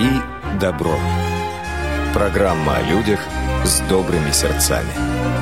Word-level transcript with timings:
Дари 0.00 0.22
добро. 0.58 0.96
Программа 2.14 2.76
о 2.76 2.82
людях 2.82 3.20
с 3.64 3.80
добрыми 3.80 4.30
сердцами. 4.30 5.39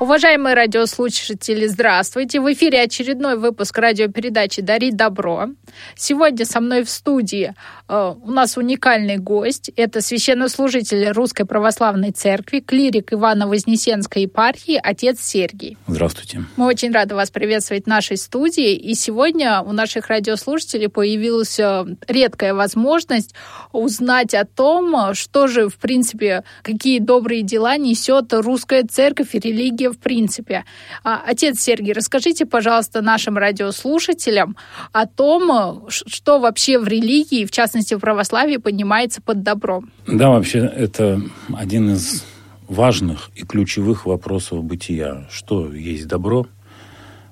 Уважаемые 0.00 0.54
радиослушатели, 0.54 1.66
здравствуйте! 1.66 2.40
В 2.40 2.52
эфире 2.52 2.82
очередной 2.82 3.36
выпуск 3.36 3.76
радиопередачи 3.76 4.62
«Дарить 4.62 4.94
добро». 4.94 5.48
Сегодня 5.96 6.44
со 6.44 6.60
мной 6.60 6.84
в 6.84 6.88
студии 6.88 7.52
э, 7.88 8.14
у 8.22 8.30
нас 8.30 8.56
уникальный 8.56 9.16
гость. 9.16 9.72
Это 9.74 10.00
священнослужитель 10.00 11.08
Русской 11.08 11.44
Православной 11.44 12.12
Церкви, 12.12 12.60
клирик 12.60 13.12
Ивано-Вознесенской 13.12 14.22
епархии, 14.22 14.80
отец 14.80 15.20
Сергий. 15.20 15.76
Здравствуйте. 15.88 16.44
Мы 16.56 16.66
очень 16.66 16.92
рады 16.92 17.16
вас 17.16 17.32
приветствовать 17.32 17.84
в 17.84 17.88
нашей 17.88 18.18
студии. 18.18 18.74
И 18.74 18.94
сегодня 18.94 19.62
у 19.62 19.72
наших 19.72 20.06
радиослушателей 20.06 20.88
появилась 20.88 21.58
э, 21.58 21.86
редкая 22.06 22.54
возможность 22.54 23.34
узнать 23.72 24.32
о 24.34 24.44
том, 24.44 25.12
что 25.14 25.48
же, 25.48 25.68
в 25.68 25.76
принципе, 25.76 26.44
какие 26.62 27.00
добрые 27.00 27.42
дела 27.42 27.76
несет 27.76 28.32
русская 28.32 28.84
церковь 28.84 29.34
и 29.34 29.40
религия 29.40 29.87
в 29.92 29.98
принципе. 29.98 30.64
А, 31.04 31.22
отец 31.26 31.60
Сергей, 31.60 31.92
расскажите, 31.92 32.46
пожалуйста, 32.46 33.02
нашим 33.02 33.36
радиослушателям 33.38 34.56
о 34.92 35.06
том, 35.06 35.86
что 35.88 36.38
вообще 36.38 36.78
в 36.78 36.86
религии, 36.86 37.44
в 37.44 37.50
частности 37.50 37.94
в 37.94 37.98
православии, 37.98 38.56
понимается 38.56 39.20
под 39.22 39.42
добром. 39.42 39.90
Да, 40.06 40.30
вообще 40.30 40.58
это 40.58 41.20
один 41.54 41.90
из 41.90 42.24
важных 42.68 43.30
и 43.34 43.44
ключевых 43.44 44.06
вопросов 44.06 44.62
бытия. 44.62 45.26
Что 45.30 45.72
есть 45.72 46.06
добро, 46.06 46.46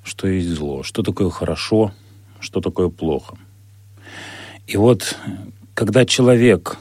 что 0.03 0.29
есть 0.29 0.49
зло, 0.49 0.83
что 0.83 1.03
такое 1.03 1.31
хорошо, 1.31 1.93
что 2.41 2.61
такое 2.61 2.89
плохо. 2.89 3.37
И 4.67 4.77
вот 4.77 5.17
когда 5.75 6.07
человек, 6.07 6.79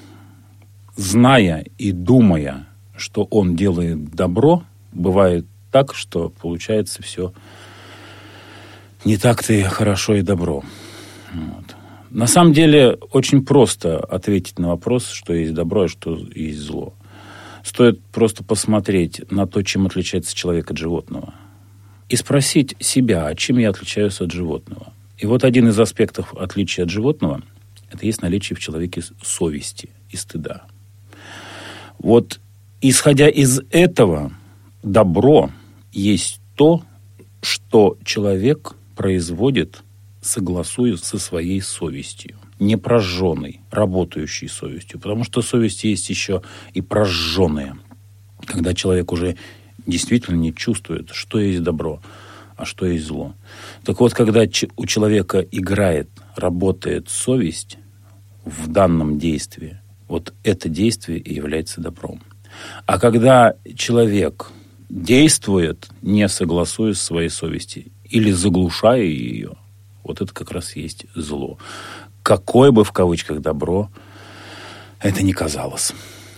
зная 0.96 1.66
и 1.78 1.92
думая, 1.92 2.68
что 2.96 3.26
он 3.26 3.56
делает 3.56 4.12
добро, 4.12 4.64
бывает 4.94 5.46
так, 5.76 5.94
что 5.94 6.30
получается 6.30 7.04
все 7.04 7.34
не 9.04 9.18
так-то 9.18 9.52
и 9.52 9.62
хорошо 9.62 10.16
и 10.16 10.22
добро. 10.22 10.64
Вот. 11.34 11.76
На 12.12 12.28
самом 12.28 12.54
деле 12.54 12.92
очень 13.12 13.44
просто 13.45 14.00
ответить 14.00 14.58
на 14.58 14.70
вопрос, 14.70 15.09
что 15.09 15.34
есть 15.34 15.53
добро 15.53 15.84
и 15.84 15.88
что 15.90 16.18
есть 16.34 16.59
зло. 16.59 16.94
Стоит 17.62 18.00
просто 18.14 18.42
посмотреть 18.42 19.30
на 19.30 19.48
то, 19.48 19.64
чем 19.64 19.86
отличается 19.86 20.34
человек 20.34 20.72
от 20.72 20.78
животного. 20.78 21.34
И 22.08 22.16
спросить 22.16 22.78
себя, 22.80 23.26
а 23.26 23.36
чем 23.36 23.58
я 23.58 23.70
отличаюсь 23.70 24.22
от 24.22 24.31
животного. 24.31 24.94
И 25.18 25.26
вот 25.26 25.44
один 25.44 25.68
из 25.68 25.78
аспектов 25.78 26.34
отличия 26.36 26.86
от 26.86 26.90
животного– 26.90 27.42
это 27.92 28.06
есть 28.06 28.22
наличие 28.22 28.56
в 28.56 28.62
человеке 28.62 29.03
совести 29.22 29.90
и 30.09 30.16
стыда. 30.16 30.68
Вот 32.00 32.40
исходя 32.80 33.28
из 33.28 33.59
этого, 33.72 34.31
добро– 34.81 35.50
есть 35.96 36.42
то, 36.56 36.84
что 37.42 37.98
человек 38.04 38.76
производит, 38.96 39.82
согласуясь 40.22 41.02
со 41.02 41.18
своей 41.18 41.62
совестью. 41.62 42.38
Не 42.60 42.78
прожженной, 42.78 43.62
работающей 43.72 44.48
совестью. 44.48 45.00
Потому 45.00 45.24
что 45.24 45.42
совесть 45.42 45.84
есть 45.84 46.10
еще 46.10 46.42
и 46.74 46.82
прожженная. 46.82 47.78
Когда 48.46 48.74
человек 48.74 49.12
уже 49.12 49.38
действительно 49.86 50.36
не 50.36 50.54
чувствует, 50.54 51.10
что 51.12 51.40
есть 51.40 51.64
добро, 51.64 52.02
а 52.58 52.66
что 52.66 52.86
есть 52.86 53.06
зло. 53.06 53.34
Так 53.84 54.00
вот, 54.00 54.14
когда 54.14 54.44
у 54.78 54.86
человека 54.86 55.40
играет, 55.40 56.09
работает 56.36 57.09
совесть 57.09 57.78
в 58.44 58.68
данном 58.68 59.20
действии, 59.20 59.80
вот 60.08 60.34
это 60.44 60.70
действие 60.70 61.19
и 61.19 61.34
является 61.34 61.81
добром. 61.81 62.22
А 62.86 63.00
когда 63.00 63.56
человек 63.75 64.52
действует, 64.90 65.88
не 66.01 66.28
согласуясь 66.28 66.97
с 66.97 67.03
своей 67.03 67.29
совести 67.29 67.91
или 68.03 68.31
заглушая 68.31 69.01
ее, 69.01 69.53
вот 70.03 70.22
это 70.22 70.34
как 70.34 70.51
раз 70.51 70.75
есть 70.75 71.06
зло. 71.16 71.57
Какое 72.23 72.72
бы 72.72 72.84
в 72.84 72.91
кавычках 72.91 73.41
добро 73.41 73.90
это 75.00 75.24
ни 75.24 75.31
казалось. 75.31 75.94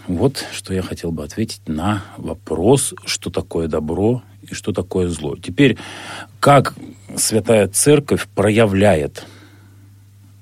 Вот 0.07 0.45
что 0.53 0.73
я 0.73 0.81
хотел 0.81 1.11
бы 1.11 1.23
ответить 1.23 1.67
на 1.67 2.03
вопрос, 2.17 2.93
что 3.05 3.29
такое 3.29 3.67
добро 3.67 4.23
и 4.41 4.53
что 4.53 4.71
такое 4.71 5.09
зло. 5.09 5.35
Теперь, 5.35 5.77
как 6.39 6.75
Святая 7.15 7.67
Церковь 7.67 8.27
проявляет 8.33 9.25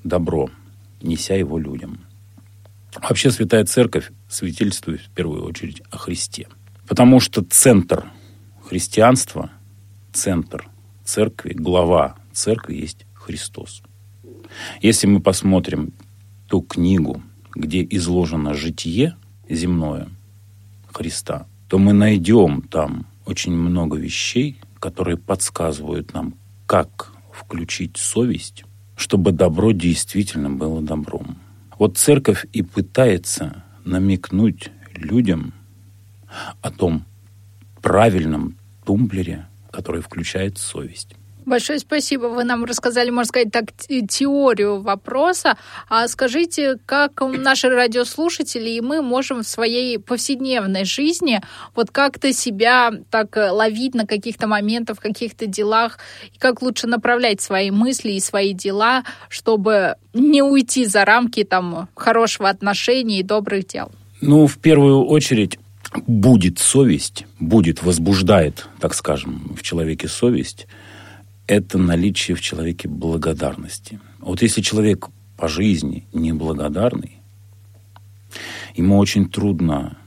добро, 0.03 0.49
неся 1.01 1.35
его 1.35 1.57
людям. 1.57 1.99
Вообще 3.01 3.31
Святая 3.31 3.65
Церковь 3.65 4.11
свидетельствует 4.29 5.01
в 5.01 5.09
первую 5.09 5.43
очередь 5.43 5.81
о 5.89 5.97
Христе– 5.97 6.47
Потому 6.87 7.19
что 7.19 7.43
центр 7.43 8.05
христианства, 8.63 9.49
центр 10.13 10.67
церкви, 11.03 11.53
глава 11.53 12.15
церкви 12.31 12.75
есть 12.75 13.05
Христос. 13.13 13.81
Если 14.81 15.07
мы 15.07 15.19
посмотрим 15.19 15.93
ту 16.47 16.61
книгу, 16.61 17.21
где 17.55 17.85
изложено 17.89 18.53
житие 18.53 19.15
земное 19.49 20.09
Христа, 20.93 21.47
то 21.67 21.79
мы 21.79 21.93
найдем 21.93 22.61
там 22.61 23.07
очень 23.25 23.53
много 23.53 23.97
вещей, 23.97 24.59
которые 24.79 25.17
подсказывают 25.17 26.13
нам, 26.13 26.35
как 26.67 27.13
включить 27.33 27.97
совесть, 27.97 28.63
чтобы 28.95 29.31
добро 29.31 29.71
действительно 29.71 30.51
было 30.51 30.81
добром. 30.81 31.37
Вот 31.79 31.97
церковь 31.97 32.45
и 32.53 32.61
пытается 32.61 33.63
намекнуть 33.83 34.69
людям– 34.93 35.53
о 36.61 36.71
том 36.71 37.05
правильном 37.81 38.57
тумблере, 38.85 39.47
который 39.71 40.01
включает 40.01 40.57
совесть. 40.57 41.15
Большое 41.45 41.77
спасибо. 41.77 42.25
Вы 42.25 42.43
нам 42.43 42.65
рассказали, 42.65 43.11
можно 43.11 43.27
сказать, 43.27 43.51
так, 43.51 43.65
теорию 44.09 44.81
вопроса. 44.81 45.57
А 45.87 46.07
скажите, 46.07 46.77
как 46.87 47.21
наши 47.21 47.69
радиослушатели 47.69 48.71
и 48.71 48.81
мы 48.81 49.03
можем 49.03 49.43
в 49.43 49.47
своей 49.47 49.99
повседневной 49.99 50.85
жизни 50.85 51.41
вот 51.75 51.91
как-то 51.91 52.33
себя 52.33 52.91
так 53.11 53.37
ловить 53.37 53.93
на 53.93 54.07
каких-то 54.07 54.47
моментах, 54.47 54.97
в 54.97 55.01
каких-то 55.01 55.45
делах, 55.45 55.99
и 56.33 56.39
как 56.39 56.63
лучше 56.63 56.87
направлять 56.87 57.41
свои 57.41 57.69
мысли 57.69 58.13
и 58.13 58.19
свои 58.19 58.53
дела, 58.53 59.03
чтобы 59.29 59.97
не 60.13 60.41
уйти 60.41 60.85
за 60.85 61.05
рамки 61.05 61.43
там 61.43 61.89
хорошего 61.93 62.49
отношения 62.49 63.19
и 63.19 63.23
добрых 63.23 63.67
дел? 63.67 63.91
Ну, 64.19 64.47
в 64.47 64.57
первую 64.57 65.05
очередь, 65.05 65.59
будет 66.07 66.59
совесть, 66.59 67.25
будет, 67.39 67.83
возбуждает, 67.83 68.67
так 68.79 68.93
скажем, 68.93 69.55
в 69.57 69.63
человеке 69.63 70.07
совесть, 70.07 70.67
это 71.47 71.77
наличие 71.77 72.35
в 72.35 72.41
человеке 72.41 72.87
благодарности. 72.87 73.99
Вот 74.19 74.41
если 74.41 74.61
человек 74.61 75.07
по 75.37 75.47
жизни 75.47 76.07
неблагодарный, 76.13 77.21
ему 78.75 78.97
очень 78.97 79.29
трудно 79.29 79.97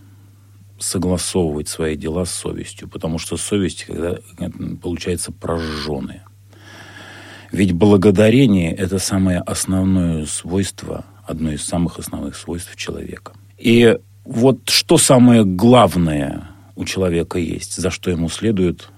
согласовывать 0.78 1.68
свои 1.68 1.96
дела 1.96 2.24
с 2.24 2.30
совестью, 2.30 2.88
потому 2.88 3.18
что 3.18 3.36
совесть 3.36 3.84
когда, 3.84 4.18
получается 4.80 5.32
прожженная. 5.32 6.24
Ведь 7.50 7.72
благодарение– 7.72 8.74
это 8.76 8.98
самое 8.98 9.40
основное 9.40 10.26
свойство, 10.26 11.04
одно 11.24 11.52
из 11.52 11.64
самых 11.64 11.98
основных 11.98 12.36
свойств 12.36 12.76
человека. 12.76 13.32
И 13.56 13.98
вот 14.28 14.68
что 14.68 14.98
самое 14.98 15.42
главное 15.42 16.50
у 16.76 16.84
человека 16.84 17.38
есть, 17.38 17.76
за 17.76 17.90
что 17.90 18.10
ему 18.10 18.28
следует 18.28 18.90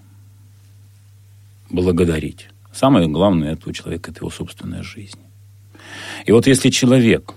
благодарить? 1.70 2.48
Самое 2.72 3.06
главное 3.06 3.52
это 3.52 3.70
у 3.70 3.72
человека– 3.72 4.10
это 4.10 4.20
его 4.20 4.30
собственная 4.30 4.82
жизнь. 4.82 5.20
И 6.26 6.32
вот 6.32 6.48
если 6.48 6.68
человек, 6.70 7.34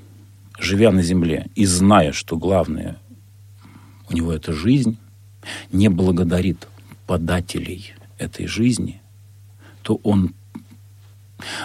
живя 0.57 0.91
на 0.91 1.03
земле 1.03 1.51
и 1.53 1.65
зная, 1.65 2.13
что 2.13 2.35
главное 2.35 2.97
у 4.09 4.13
него 4.13 4.33
это 4.33 4.53
жизнь, 4.53 4.97
не 5.71 5.88
благодарит 5.88 6.67
подателей 7.06 7.94
этой 8.17 8.47
жизни, 8.47 9.01
то 9.83 10.00
он 10.01 10.33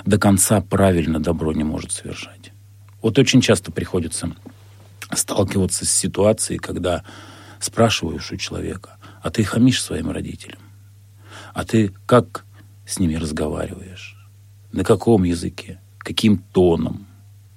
до 0.04 0.18
конца 0.18 0.60
правильно 0.60 1.20
добро 1.20 1.54
не 1.54 1.64
может 1.64 1.92
совершать. 1.92 2.52
Вот 3.00 3.18
очень 3.18 3.40
часто 3.40 3.72
приходится 3.72 4.30
сталкиваться 5.14 5.86
с 5.86 5.90
ситуацией, 5.90 6.58
когда 6.58 7.04
спрашиваешь 7.60 8.30
у 8.30 8.36
человека, 8.36 8.96
а 9.22 9.30
ты 9.30 9.44
хамишь 9.44 9.82
своим 9.82 10.10
родителям? 10.10 10.60
А 11.54 11.64
ты 11.64 11.92
как 12.06 12.44
с 12.86 12.98
ними 12.98 13.14
разговариваешь? 13.14 14.16
На 14.72 14.84
каком 14.84 15.24
языке? 15.24 15.80
Каким 15.98 16.38
тоном? 16.38 17.06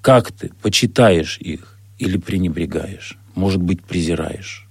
Как 0.02 0.32
ты 0.32 0.52
почитаешь 0.62 1.38
их 1.40 1.78
или 2.00 2.18
пренебрегаешь? 2.18 3.18
Может 3.36 3.62
быть, 3.62 3.84
презираешь? 3.84 4.68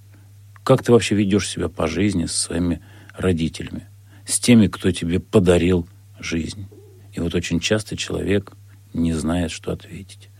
Как 0.63 0.83
ты 0.83 0.91
вообще 0.91 1.15
ведешь 1.15 1.49
себя 1.49 1.69
по 1.69 1.87
жизни 1.87 2.25
со 2.25 2.37
своими 2.37 2.81
родителями? 3.15 3.87
С 4.25 4.39
теми, 4.39 4.67
кто 4.67 4.91
тебе 4.91 5.19
подарил 5.19 5.87
жизнь? 6.19 6.67
И 7.13 7.19
вот 7.19 7.33
очень 7.35 7.59
часто 7.59 7.97
человек 7.97 8.53
не 8.93 9.13
знает, 9.13 9.51
что 9.51 9.71
ответить. 9.71 10.30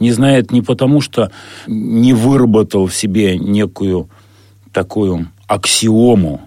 Не 0.00 0.12
знает 0.12 0.50
не 0.50 0.62
потому, 0.62 1.00
что 1.00 1.30
не 1.66 2.12
выработал 2.12 2.86
в 2.86 2.94
себе 2.94 3.38
некую 3.38 4.08
такую 4.72 5.28
аксиому, 5.46 6.40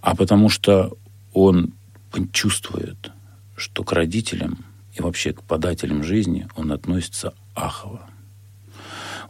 а 0.00 0.14
потому 0.14 0.48
что 0.48 0.96
он 1.32 1.72
чувствует, 2.32 3.10
что 3.56 3.84
к 3.84 3.92
родителям 3.92 4.64
и 4.94 5.02
вообще 5.02 5.32
к 5.32 5.42
подателям 5.42 6.02
жизни 6.02 6.46
он 6.56 6.72
относится 6.72 7.34
ахово. 7.54 8.08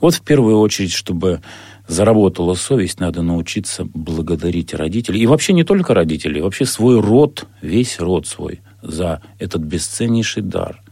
Вот 0.00 0.14
в 0.14 0.22
первую 0.22 0.58
очередь, 0.58 0.92
чтобы 0.92 1.40
заработала 1.88 2.54
совесть, 2.54 3.00
надо 3.00 3.22
научиться 3.22 3.84
благодарить 3.94 4.74
родителей. 4.74 5.22
И 5.22 5.26
вообще 5.26 5.52
не 5.52 5.64
только 5.64 5.94
родителей, 5.94 6.40
вообще 6.40 6.66
свой 6.66 7.00
род, 7.00 7.46
весь 7.62 7.98
род 7.98 8.26
свой 8.26 8.60
за 8.82 9.22
этот 9.38 9.62
бесценнейший 9.62 10.42
дар. 10.42 10.82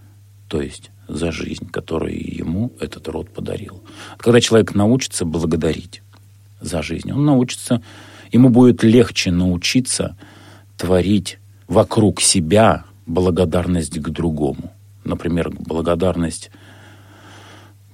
То 0.49 0.61
есть 0.61 0.91
за 1.09 1.33
жизнь, 1.33 1.69
которую 1.71 2.15
ему 2.15 2.73
этот 2.81 3.09
род 3.09 3.31
подарил. 3.31 3.83
Когда 4.19 4.41
человек 4.41 4.75
научится 4.75 5.25
благодарить 5.25 6.03
за 6.61 6.83
жизнь, 6.83 7.12
он 7.12 7.25
научится, 7.25 7.83
ему 8.33 8.49
будет 8.49 8.83
легче 8.83 9.31
научиться 9.31 10.17
творить 10.77 11.39
вокруг 11.69 12.21
себя 12.21 12.85
благодарность 13.06 13.99
к 13.99 14.09
другому. 14.11 14.73
Например, 15.05 15.51
благодарность 15.51 16.51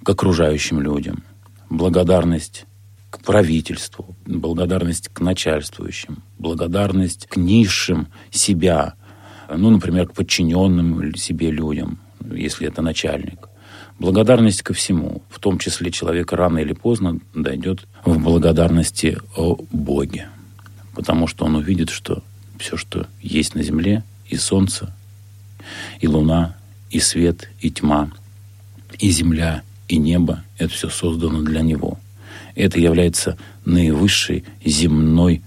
к 0.03 0.09
окружающим 0.09 0.81
людям, 0.81 1.25
благодарность 1.69 2.65
к 3.11 3.21
правительству, 3.21 4.15
благодарность 4.25 5.09
к 5.09 5.21
начальствующим, 5.21 6.23
благодарность 6.39 7.27
к 7.27 7.37
низшим 7.37 8.09
себя, 8.31 8.95
ну, 9.53 9.71
например, 9.71 10.09
к 10.09 10.15
подчиненным 10.15 11.15
себе 11.17 11.51
людям, 11.51 11.99
если 12.33 12.67
это 12.69 12.83
начальник. 12.83 13.49
Благодарность 13.99 14.63
ко 14.63 14.73
всему, 14.73 15.23
в 15.29 15.39
том 15.39 15.59
числе 15.59 15.91
человек 15.91 16.33
рано 16.33 16.59
или 16.59 16.73
поздно 16.73 17.21
дойдет 17.35 17.87
в 18.05 18.19
благодарности 18.19 19.19
о 19.37 19.59
Боге, 19.71 20.29
потому 20.95 21.27
что 21.27 21.45
он 21.45 21.57
увидит, 21.57 21.91
что 21.91 22.23
все, 22.59 22.77
что 22.77 23.07
есть 23.21 23.55
на 23.55 23.63
земле, 23.63 24.03
и 24.27 24.37
солнце, 24.37 24.95
и 26.01 26.09
луна, 26.09 26.57
и 26.91 27.01
свет, 27.01 27.51
и 27.61 27.71
тьма, 27.71 28.11
и 28.99 29.11
земля, 29.11 29.63
и 29.89 29.97
небо, 29.97 30.45
это 30.59 30.73
все 30.73 30.89
создано 30.89 31.43
для 31.43 31.61
него. 31.61 31.99
Это 32.55 32.79
является 32.81 33.37
наивысшей 33.65 34.45
земной 34.65 35.43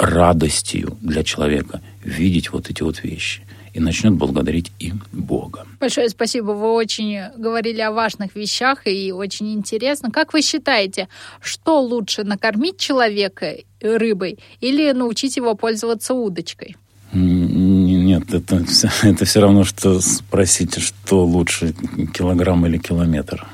радостью 0.00 0.96
для 1.00 1.22
человека 1.22 1.80
видеть 2.02 2.52
вот 2.52 2.70
эти 2.70 2.82
вот 2.82 3.02
вещи 3.02 3.42
и 3.72 3.80
начнет 3.80 4.14
благодарить 4.14 4.72
и 4.78 4.92
Бога. 5.12 5.66
Большое 5.78 6.08
спасибо. 6.08 6.52
Вы 6.52 6.72
очень 6.72 7.20
говорили 7.36 7.80
о 7.80 7.92
важных 7.92 8.34
вещах 8.34 8.86
и 8.86 9.12
очень 9.12 9.52
интересно. 9.52 10.10
Как 10.10 10.32
вы 10.32 10.42
считаете, 10.42 11.08
что 11.40 11.80
лучше 11.80 12.24
накормить 12.24 12.78
человека 12.78 13.54
рыбой 13.80 14.38
или 14.60 14.90
научить 14.92 15.36
его 15.36 15.54
пользоваться 15.54 16.14
удочкой? 16.14 16.76
Нет, 17.12 18.34
это, 18.34 18.64
это 19.02 19.24
все 19.24 19.40
равно, 19.40 19.64
что 19.64 20.00
спросить, 20.00 20.80
что 20.80 21.24
лучше, 21.24 21.74
килограмм 22.12 22.66
или 22.66 22.78
километр. 22.78 23.46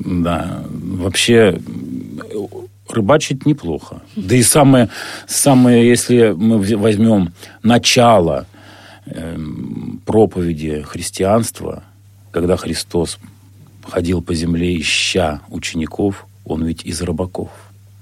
Да, 0.00 0.64
вообще 0.68 1.60
рыбачить 2.92 3.46
неплохо. 3.46 4.02
Да 4.16 4.36
и 4.36 4.42
самое, 4.42 4.88
самое 5.26 5.88
если 5.88 6.34
мы 6.36 6.58
возьмем 6.76 7.32
начало 7.62 8.46
э, 9.06 9.38
проповеди 10.04 10.82
христианства, 10.82 11.82
когда 12.30 12.56
Христос 12.56 13.18
ходил 13.84 14.22
по 14.22 14.34
земле, 14.34 14.78
ища 14.78 15.40
учеников, 15.48 16.26
он 16.44 16.64
ведь 16.64 16.84
из 16.84 17.00
рыбаков 17.02 17.50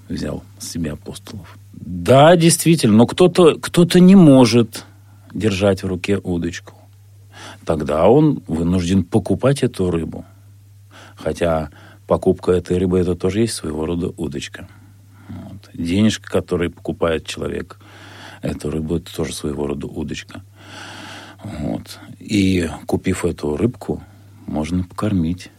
взял 0.08 0.42
себе 0.58 0.92
апостолов. 0.92 1.56
Да, 1.72 2.36
действительно, 2.36 2.96
но 2.96 3.06
кто-то 3.06 3.56
кто 3.60 3.86
не 3.98 4.14
может 4.14 4.84
держать 5.32 5.82
в 5.82 5.86
руке 5.86 6.18
удочку. 6.22 6.74
Тогда 7.64 8.08
он 8.08 8.42
вынужден 8.46 9.04
покупать 9.04 9.62
эту 9.62 9.90
рыбу. 9.90 10.24
Хотя 11.16 11.70
покупка 12.06 12.52
этой 12.52 12.78
рыбы 12.78 12.98
это 12.98 13.14
тоже 13.14 13.40
есть 13.40 13.54
своего 13.54 13.86
рода 13.86 14.12
удочка. 14.16 14.68
Вот. 15.76 15.86
Денежка, 15.86 16.30
которые 16.30 16.70
покупает 16.70 17.26
человек, 17.26 17.78
эту 18.42 18.70
рыбу, 18.70 18.96
это 18.96 19.14
тоже 19.14 19.34
своего 19.34 19.66
рода 19.66 19.86
удочка. 19.86 20.42
Вот. 21.42 21.98
И 22.18 22.68
купив 22.86 23.24
эту 23.24 23.56
рыбку, 23.56 24.02
можно 24.46 24.84
покормить 24.84 25.50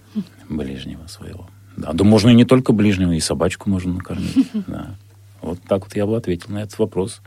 ближнего 0.49 1.07
своего. 1.07 1.49
Да, 1.75 1.93
да 1.93 2.03
можно 2.03 2.29
и 2.29 2.33
не 2.33 2.45
только 2.45 2.73
ближнего, 2.73 3.11
и 3.11 3.19
собачку 3.19 3.69
можно 3.69 3.93
накормить. 3.93 4.47
Да. 4.67 4.95
Вот 5.41 5.59
так 5.67 5.83
вот 5.83 5.95
я 5.95 6.05
бы 6.07 6.17
ответил 6.17 6.47
на 6.49 6.63
этот 6.63 6.79
вопрос. 6.79 7.21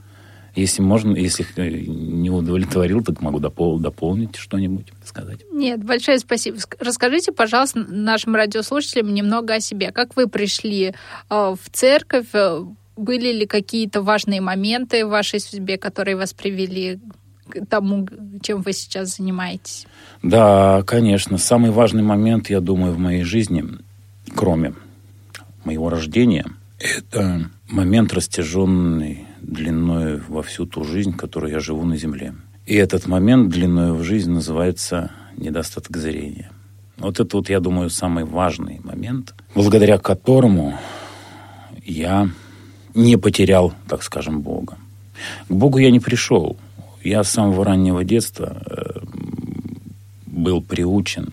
Если 0.56 0.82
можно, 0.82 1.14
если 1.14 1.46
не 1.86 2.28
удовлетворил, 2.28 3.04
так 3.04 3.20
могу 3.20 3.38
допол- 3.38 3.78
дополнить 3.78 4.34
что-нибудь, 4.34 4.92
сказать. 5.04 5.40
Нет, 5.52 5.84
большое 5.84 6.18
спасибо. 6.18 6.58
Расскажите, 6.80 7.30
пожалуйста, 7.30 7.86
нашим 7.88 8.34
радиослушателям 8.34 9.14
немного 9.14 9.54
о 9.54 9.60
себе. 9.60 9.92
Как 9.92 10.16
вы 10.16 10.26
пришли 10.26 10.86
э, 10.86 10.94
в 11.30 11.70
церковь? 11.70 12.26
Были 13.00 13.32
ли 13.32 13.46
какие-то 13.46 14.02
важные 14.02 14.42
моменты 14.42 15.06
в 15.06 15.08
вашей 15.08 15.40
судьбе, 15.40 15.78
которые 15.78 16.16
вас 16.16 16.34
привели 16.34 17.00
к 17.48 17.64
тому, 17.64 18.06
чем 18.42 18.60
вы 18.60 18.74
сейчас 18.74 19.16
занимаетесь? 19.16 19.86
Да, 20.22 20.82
конечно. 20.86 21.38
Самый 21.38 21.70
важный 21.70 22.02
момент, 22.02 22.50
я 22.50 22.60
думаю, 22.60 22.92
в 22.92 22.98
моей 22.98 23.22
жизни, 23.22 23.64
кроме 24.36 24.74
моего 25.64 25.88
рождения, 25.88 26.44
это 26.78 27.50
момент 27.70 28.12
растяженный 28.12 29.26
длиной 29.40 30.20
во 30.28 30.42
всю 30.42 30.66
ту 30.66 30.84
жизнь, 30.84 31.16
которую 31.16 31.52
я 31.52 31.60
живу 31.60 31.84
на 31.84 31.96
Земле. 31.96 32.34
И 32.66 32.74
этот 32.74 33.06
момент 33.06 33.48
длиной 33.48 33.92
в 33.92 34.02
жизнь 34.02 34.30
называется 34.30 35.10
недостаток 35.38 35.96
зрения. 35.96 36.50
Вот 36.98 37.18
это 37.18 37.38
вот, 37.38 37.48
я 37.48 37.60
думаю, 37.60 37.88
самый 37.88 38.24
важный 38.24 38.78
момент, 38.84 39.34
благодаря 39.54 39.96
которому 39.96 40.78
я 41.82 42.28
не 42.94 43.16
потерял, 43.16 43.72
так 43.88 44.02
скажем, 44.02 44.40
Бога. 44.40 44.76
К 45.48 45.52
Богу 45.52 45.78
я 45.78 45.90
не 45.90 46.00
пришел. 46.00 46.56
Я 47.02 47.24
с 47.24 47.30
самого 47.30 47.64
раннего 47.64 48.04
детства 48.04 48.62
э, 48.66 49.00
был 50.26 50.62
приучен 50.62 51.32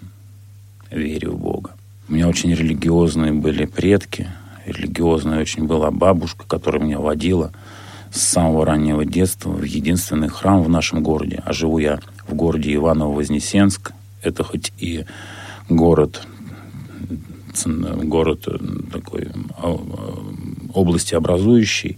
вере 0.92 1.30
в 1.30 1.38
Бога. 1.38 1.72
У 2.10 2.14
меня 2.14 2.28
очень 2.28 2.54
религиозные 2.54 3.34
были 3.34 3.66
предки, 3.66 4.30
религиозная 4.66 5.42
очень 5.42 5.66
была 5.66 5.92
бабушка, 5.92 6.46
которая 6.48 6.82
меня 6.82 7.00
водила 7.00 7.52
с 8.12 8.22
самого 8.22 8.66
раннего 8.66 9.06
детства 9.06 9.50
в 9.50 9.64
единственный 9.64 10.30
храм 10.30 10.64
в 10.64 10.70
нашем 10.70 11.04
городе. 11.04 11.42
А 11.46 11.54
живу 11.54 11.80
я 11.80 12.00
в 12.28 12.34
городе 12.34 12.74
Иваново-Вознесенск. 12.76 13.92
Это 14.22 14.44
хоть 14.44 14.72
и 14.78 15.06
город, 15.70 16.26
город 17.66 18.48
такой 18.92 19.28
а, 19.58 19.78
области 20.74 21.16
образующий, 21.16 21.98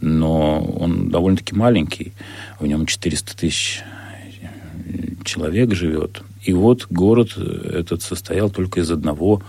но 0.00 0.62
он 0.62 1.10
довольно-таки 1.10 1.54
маленький. 1.54 2.12
В 2.60 2.66
нем 2.66 2.86
400 2.86 3.36
тысяч 3.36 3.82
человек 5.24 5.74
живет. 5.74 6.22
И 6.42 6.52
вот 6.52 6.86
город 6.90 7.36
этот 7.36 8.02
состоял 8.02 8.50
только 8.50 8.80
из 8.80 8.90
одного 8.90 9.42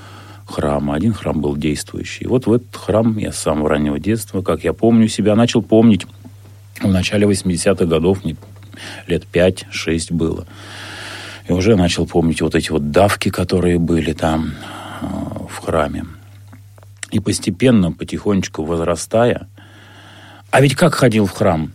храма. 0.46 0.96
Один 0.96 1.14
храм 1.14 1.40
был 1.40 1.58
действующий. 1.58 2.26
И 2.26 2.28
вот 2.28 2.48
в 2.48 2.54
этот 2.54 2.76
храм 2.76 3.18
я 3.18 3.32
с 3.32 3.38
самого 3.38 3.70
раннего 3.70 4.00
детства, 4.00 4.42
как 4.42 4.64
я 4.64 4.74
помню 4.74 5.08
себя, 5.08 5.36
начал 5.36 5.62
помнить 5.62 6.06
в 6.82 6.88
начале 6.88 7.28
80-х 7.28 7.86
годов, 7.86 8.20
лет 9.08 9.24
5-6 9.32 10.14
было. 10.14 10.46
И 11.48 11.52
уже 11.52 11.76
начал 11.76 12.08
помнить 12.08 12.42
вот 12.42 12.56
эти 12.56 12.72
вот 12.72 12.92
давки, 12.92 13.30
которые 13.30 13.78
были 13.78 14.14
там 14.14 14.54
э, 15.02 15.06
в 15.56 15.66
храме. 15.66 16.06
И 17.12 17.20
постепенно, 17.20 17.92
потихонечку 17.92 18.64
возрастая, 18.64 19.48
а 20.52 20.62
ведь 20.62 20.76
как 20.76 20.94
ходил 20.94 21.26
в 21.26 21.32
храм? 21.32 21.72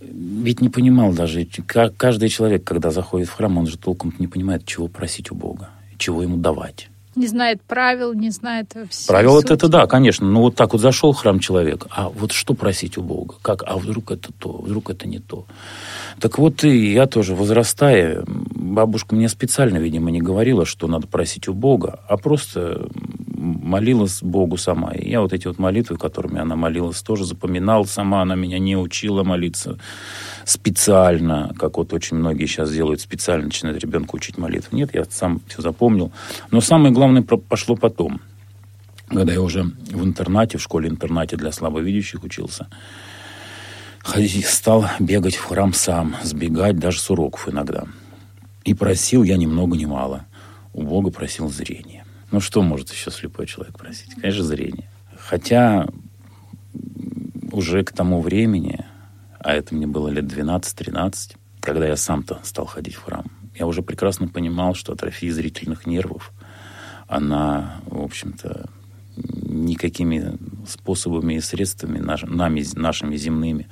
Ведь 0.00 0.60
не 0.60 0.68
понимал 0.68 1.12
даже, 1.12 1.46
каждый 1.96 2.28
человек, 2.28 2.64
когда 2.64 2.90
заходит 2.90 3.28
в 3.28 3.32
храм, 3.32 3.58
он 3.58 3.66
же 3.66 3.78
толком 3.78 4.14
не 4.18 4.26
понимает, 4.26 4.64
чего 4.66 4.88
просить 4.88 5.30
у 5.30 5.34
Бога, 5.34 5.70
чего 5.98 6.22
ему 6.22 6.36
давать. 6.36 6.88
Не 7.16 7.26
знает 7.26 7.62
правил, 7.62 8.12
не 8.14 8.30
знает 8.30 8.74
всей 8.90 9.08
Правила 9.08 9.40
сути. 9.40 9.52
это 9.52 9.68
да, 9.68 9.86
конечно. 9.86 10.26
Ну 10.26 10.40
вот 10.40 10.56
так 10.56 10.72
вот 10.72 10.80
зашел 10.80 11.12
в 11.12 11.18
храм 11.18 11.38
человек, 11.38 11.86
а 11.90 12.08
вот 12.08 12.32
что 12.32 12.54
просить 12.54 12.98
у 12.98 13.02
Бога? 13.02 13.34
Как? 13.42 13.62
А 13.66 13.76
вдруг 13.76 14.10
это 14.10 14.32
то, 14.32 14.52
вдруг 14.52 14.90
это 14.90 15.06
не 15.06 15.18
то? 15.18 15.46
Так 16.20 16.38
вот 16.38 16.64
и 16.64 16.92
я 16.92 17.06
тоже, 17.06 17.34
возрастая, 17.34 18.24
бабушка 18.26 19.14
мне 19.14 19.28
специально, 19.28 19.78
видимо, 19.78 20.10
не 20.10 20.20
говорила, 20.20 20.64
что 20.64 20.86
надо 20.86 21.06
просить 21.06 21.48
у 21.48 21.54
Бога, 21.54 22.00
а 22.08 22.16
просто 22.16 22.88
молилась 23.44 24.22
Богу 24.22 24.56
сама. 24.56 24.92
И 24.92 25.10
я 25.10 25.20
вот 25.20 25.32
эти 25.32 25.46
вот 25.46 25.58
молитвы, 25.58 25.96
которыми 25.96 26.40
она 26.40 26.56
молилась, 26.56 27.02
тоже 27.02 27.24
запоминал 27.24 27.84
сама. 27.84 28.22
Она 28.22 28.34
меня 28.34 28.58
не 28.58 28.76
учила 28.76 29.22
молиться 29.22 29.78
специально, 30.44 31.52
как 31.58 31.76
вот 31.76 31.92
очень 31.92 32.16
многие 32.16 32.46
сейчас 32.46 32.72
делают, 32.72 33.00
специально 33.00 33.44
начинают 33.44 33.82
ребенка 33.82 34.14
учить 34.14 34.38
молитву. 34.38 34.76
Нет, 34.76 34.94
я 34.94 35.04
сам 35.10 35.40
все 35.46 35.62
запомнил. 35.62 36.12
Но 36.50 36.60
самое 36.60 36.92
главное 36.92 37.03
пошло 37.48 37.76
потом. 37.76 38.20
Когда 39.08 39.32
я 39.32 39.40
уже 39.40 39.62
в 39.62 40.04
интернате, 40.04 40.58
в 40.58 40.62
школе-интернате 40.62 41.36
для 41.36 41.52
слабовидящих 41.52 42.24
учился, 42.24 42.68
стал 44.46 44.86
бегать 44.98 45.36
в 45.36 45.44
храм 45.44 45.72
сам, 45.72 46.16
сбегать 46.22 46.78
даже 46.78 46.98
с 47.00 47.10
уроков 47.10 47.48
иногда. 47.48 47.84
И 48.64 48.74
просил 48.74 49.22
я 49.22 49.36
ни 49.36 49.46
много 49.46 49.76
ни 49.76 49.84
мало. 49.84 50.24
У 50.72 50.82
Бога 50.82 51.10
просил 51.10 51.50
зрение. 51.50 52.04
Ну, 52.30 52.40
что 52.40 52.62
может 52.62 52.90
еще 52.90 53.10
слепой 53.10 53.46
человек 53.46 53.78
просить? 53.78 54.14
Конечно, 54.14 54.42
зрение. 54.42 54.88
Хотя 55.16 55.86
уже 57.52 57.84
к 57.84 57.92
тому 57.92 58.20
времени, 58.20 58.84
а 59.38 59.52
это 59.52 59.74
мне 59.74 59.86
было 59.86 60.08
лет 60.08 60.24
12-13, 60.24 61.36
когда 61.60 61.86
я 61.86 61.96
сам-то 61.96 62.40
стал 62.42 62.66
ходить 62.66 62.94
в 62.94 63.04
храм, 63.04 63.26
я 63.54 63.66
уже 63.66 63.82
прекрасно 63.82 64.28
понимал, 64.28 64.74
что 64.74 64.92
атрофия 64.92 65.32
зрительных 65.32 65.86
нервов, 65.86 66.32
она, 67.14 67.80
в 67.86 68.02
общем-то, 68.02 68.68
никакими 69.16 70.36
способами 70.66 71.34
и 71.34 71.40
средствами 71.40 71.98
нами, 71.98 72.64
нашими 72.76 73.16
земными 73.16 73.68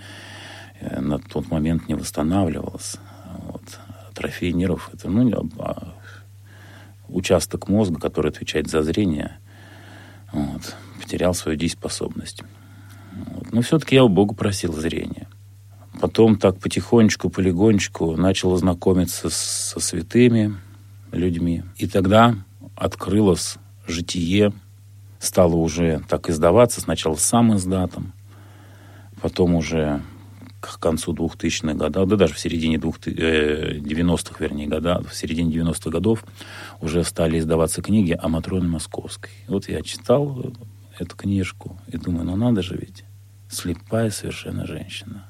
э, 0.81 1.01
на 1.01 1.19
тот 1.19 1.51
момент 1.51 1.89
не 1.89 1.95
восстанавливалась. 1.95 2.97
Вот. 3.27 3.63
Атрофия 4.11 4.53
нервов– 4.53 4.91
это 4.93 5.09
ну, 5.09 5.51
а, 5.59 5.95
участок 7.09 7.69
мозга, 7.69 7.99
который 7.99 8.31
отвечает 8.31 8.69
за 8.69 8.83
зрение, 8.83 9.39
вот, 10.33 10.77
потерял 11.01 11.35
свою 11.35 11.59
дееспособность. 11.59 12.43
Вот. 13.13 13.53
Но 13.53 13.63
все-таки 13.63 13.97
я 13.97 14.05
у 14.05 14.09
Бога 14.09 14.35
просил 14.35 14.73
зрения. 14.73 15.29
Потом 16.01 16.37
так 16.37 16.59
потихонечку, 16.59 17.29
полигонечку 17.29 18.17
начал 18.17 18.57
знакомиться 18.57 19.31
со 19.31 19.81
святыми 19.81 20.57
людьми. 21.11 21.65
И 21.77 21.87
тогда 21.87 22.37
открылось 22.83 23.59
житие 23.87 24.53
стало 25.21 25.55
уже 25.55 26.03
так 26.09 26.29
издаваться. 26.29 26.81
Сначала 26.81 27.15
сам 27.15 27.55
издатом, 27.55 28.13
потом 29.21 29.55
уже 29.55 30.03
к 30.61 30.79
концу 30.79 31.13
2000-х 31.13 31.75
годов, 31.75 32.09
да 32.09 32.17
даже 32.17 32.35
в 32.35 32.39
середине 32.39 32.77
90-х, 32.77 34.37
э, 34.37 34.43
вернее, 34.45 34.67
года, 34.67 35.01
в 35.09 35.15
середине 35.15 35.55
90-х 35.55 35.91
годов 35.91 36.25
уже 36.81 37.05
стали 37.05 37.39
издаваться 37.39 37.83
книги 37.83 38.19
о 38.21 38.29
Матроне 38.29 38.69
Московской. 38.69 39.33
Вот 39.47 39.69
я 39.69 39.83
читал 39.83 40.53
эту 40.99 41.17
книжку 41.17 41.79
и 41.87 41.97
думаю, 41.97 42.25
ну 42.25 42.37
надо 42.37 42.63
же 42.63 42.77
ведь, 42.77 43.05
слепая 43.49 44.11
совершенно 44.11 44.67
женщина. 44.67 45.25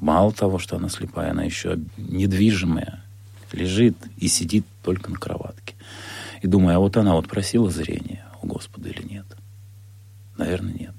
Мало 0.00 0.32
того, 0.32 0.58
что 0.58 0.76
она 0.76 0.88
слепая, 0.88 1.30
она 1.30 1.44
еще 1.44 1.78
недвижимая, 1.96 3.04
лежит 3.52 3.96
и 4.16 4.26
сидит 4.28 4.64
только 4.82 5.10
на 5.10 5.18
кроватке. 5.18 5.74
И 6.42 6.48
думаю, 6.48 6.76
а 6.76 6.80
вот 6.80 6.96
она 6.96 7.14
вот 7.14 7.28
просила 7.28 7.70
зрения 7.70 8.26
у 8.42 8.48
Господа 8.48 8.88
или 8.88 9.02
нет? 9.02 9.26
Наверное, 10.36 10.74
нет. 10.74 10.94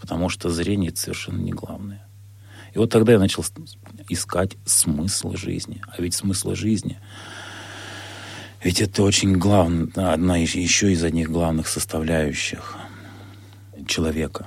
Потому 0.00 0.28
что 0.28 0.48
зрение 0.48 0.90
это 0.90 1.00
совершенно 1.00 1.40
не 1.40 1.52
главное. 1.52 2.06
И 2.72 2.78
вот 2.78 2.90
тогда 2.90 3.12
я 3.12 3.18
начал 3.18 3.44
искать 4.08 4.56
смысл 4.64 5.34
жизни. 5.34 5.82
А 5.88 6.00
ведь 6.00 6.14
смысл 6.14 6.54
жизни, 6.54 6.98
ведь 8.62 8.80
это 8.80 9.02
очень 9.02 9.36
главная, 9.36 10.12
одна 10.12 10.36
еще 10.36 10.92
из 10.92 11.02
одних 11.02 11.30
главных 11.30 11.66
составляющих 11.66 12.76
человека. 13.88 14.46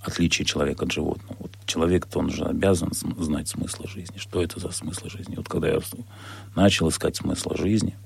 Отличие 0.00 0.46
человека 0.46 0.84
от 0.84 0.92
животного. 0.92 1.36
Вот 1.40 1.52
человек-то 1.66 2.20
он 2.20 2.30
же 2.30 2.44
обязан 2.44 2.90
знать 2.92 3.48
смысл 3.48 3.86
жизни. 3.86 4.18
Что 4.18 4.42
это 4.42 4.60
за 4.60 4.70
смысл 4.70 5.08
жизни? 5.08 5.36
Вот 5.36 5.48
когда 5.48 5.68
я 5.68 5.80
начал 6.54 6.88
искать 6.88 7.16
смысл 7.16 7.54
жизни, 7.54 7.96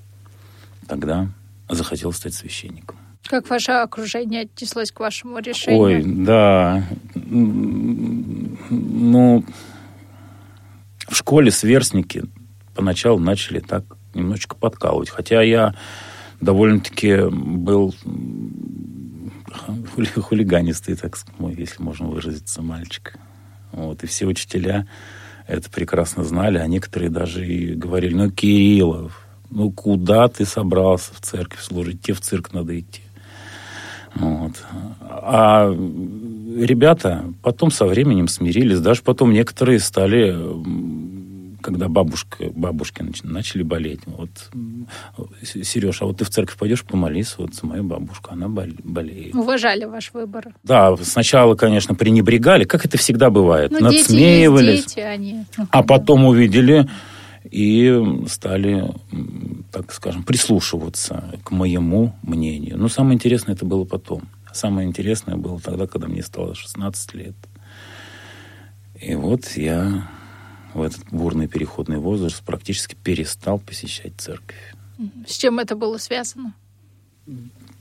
тогда 0.86 1.28
захотел 1.68 2.12
стать 2.12 2.34
священником. 2.34 2.96
Как 3.26 3.48
ваше 3.48 3.72
окружение 3.72 4.42
отнеслось 4.42 4.90
к 4.90 5.00
вашему 5.00 5.38
решению? 5.38 5.80
Ой, 5.80 6.02
да. 6.04 6.84
Ну, 7.14 9.44
в 11.06 11.14
школе 11.14 11.50
сверстники 11.50 12.24
поначалу 12.74 13.18
начали 13.18 13.60
так 13.60 13.84
немножечко 14.14 14.56
подкалывать. 14.56 15.10
Хотя 15.10 15.42
я 15.42 15.74
довольно-таки 16.40 17.28
был 17.30 17.94
хули 19.94 20.06
хулиганистый, 20.06 20.96
так 20.96 21.16
сказать, 21.16 21.58
если 21.58 21.82
можно 21.82 22.06
выразиться, 22.06 22.62
мальчик. 22.62 23.16
Вот, 23.72 24.02
и 24.02 24.06
все 24.06 24.26
учителя 24.26 24.86
это 25.46 25.70
прекрасно 25.70 26.24
знали, 26.24 26.58
а 26.58 26.66
некоторые 26.66 27.10
даже 27.10 27.46
и 27.46 27.74
говорили, 27.74 28.14
ну, 28.14 28.30
Кириллов, 28.30 29.26
ну, 29.50 29.70
куда 29.70 30.28
ты 30.28 30.44
собрался 30.44 31.12
в 31.14 31.20
церковь 31.20 31.60
служить? 31.60 32.02
Тебе 32.02 32.14
в 32.14 32.20
цирк 32.20 32.52
надо 32.52 32.78
идти. 32.78 33.02
Вот. 34.14 34.52
А 35.00 35.70
ребята 35.70 37.24
потом 37.42 37.70
со 37.70 37.86
временем 37.86 38.28
смирились. 38.28 38.80
Даже 38.80 39.02
потом 39.02 39.32
некоторые 39.32 39.78
стали, 39.78 40.36
когда 41.62 41.88
бабушка, 41.88 42.46
бабушки 42.50 43.04
начали 43.22 43.62
болеть. 43.62 44.00
Вот, 44.06 44.30
Сереж, 45.42 46.02
а 46.02 46.06
вот 46.06 46.18
ты 46.18 46.24
в 46.24 46.30
церковь 46.30 46.56
пойдешь 46.56 46.84
помолись 46.84 47.36
вот 47.38 47.54
за 47.54 47.66
мою 47.66 47.84
бабушку, 47.84 48.30
она 48.32 48.48
болеет. 48.48 49.34
Уважали 49.34 49.84
ваш 49.84 50.12
выбор. 50.12 50.46
Да, 50.64 50.96
сначала, 50.96 51.54
конечно, 51.54 51.94
пренебрегали, 51.94 52.64
как 52.64 52.84
это 52.84 52.98
всегда 52.98 53.30
бывает. 53.30 53.70
Ну, 53.70 53.80
Надсмеивались. 53.80 54.86
Дети, 54.86 54.94
дети, 54.96 55.00
они. 55.00 55.44
А 55.70 55.82
потом 55.82 56.24
увидели 56.24 56.88
и 57.44 58.24
стали, 58.28 58.94
так 59.72 59.92
скажем, 59.92 60.22
прислушиваться 60.22 61.38
к 61.44 61.50
моему 61.50 62.14
мнению. 62.22 62.78
Но 62.78 62.88
самое 62.88 63.14
интересное 63.14 63.54
это 63.54 63.64
было 63.64 63.84
потом. 63.84 64.28
Самое 64.52 64.88
интересное 64.88 65.36
было 65.36 65.60
тогда, 65.60 65.86
когда 65.86 66.08
мне 66.08 66.22
стало 66.22 66.54
16 66.54 67.14
лет. 67.14 67.34
И 69.00 69.14
вот 69.14 69.46
я 69.56 70.08
в 70.74 70.82
этот 70.82 71.04
бурный 71.10 71.48
переходный 71.48 71.98
возраст 71.98 72.42
практически 72.44 72.94
перестал 72.94 73.58
посещать 73.58 74.12
церковь. 74.18 74.74
С 75.26 75.36
чем 75.36 75.58
это 75.58 75.76
было 75.76 75.96
связано? 75.98 76.54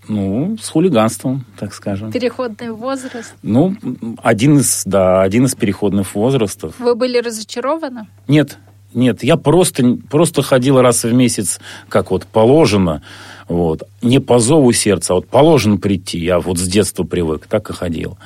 Ну, 0.07 0.57
с 0.57 0.69
хулиганством, 0.69 1.45
так 1.57 1.73
скажем. 1.73 2.11
Переходный 2.11 2.71
возраст? 2.71 3.33
Ну, 3.43 3.75
один 4.23 4.57
из, 4.57 4.83
да, 4.85 5.21
один 5.21 5.45
из 5.45 5.55
переходных 5.55 6.15
возрастов. 6.15 6.79
Вы 6.79 6.95
были 6.95 7.19
разочарованы? 7.19 8.07
Нет, 8.27 8.57
нет, 8.93 9.23
я 9.23 9.37
просто, 9.37 9.97
просто 10.09 10.41
ходил 10.41 10.81
раз 10.81 11.03
в 11.03 11.13
месяц, 11.13 11.59
как 11.89 12.11
вот 12.11 12.25
положено, 12.25 13.01
вот, 13.47 13.83
не 14.01 14.19
по 14.19 14.39
зову 14.39 14.71
сердца, 14.71 15.13
а 15.13 15.15
вот 15.17 15.27
положено 15.27 15.77
прийти. 15.77 16.19
Я 16.19 16.39
вот 16.39 16.57
с 16.57 16.67
детства 16.67 17.03
привык, 17.03 17.47
так 17.47 17.69
и 17.69 17.73
ходил. 17.73 18.17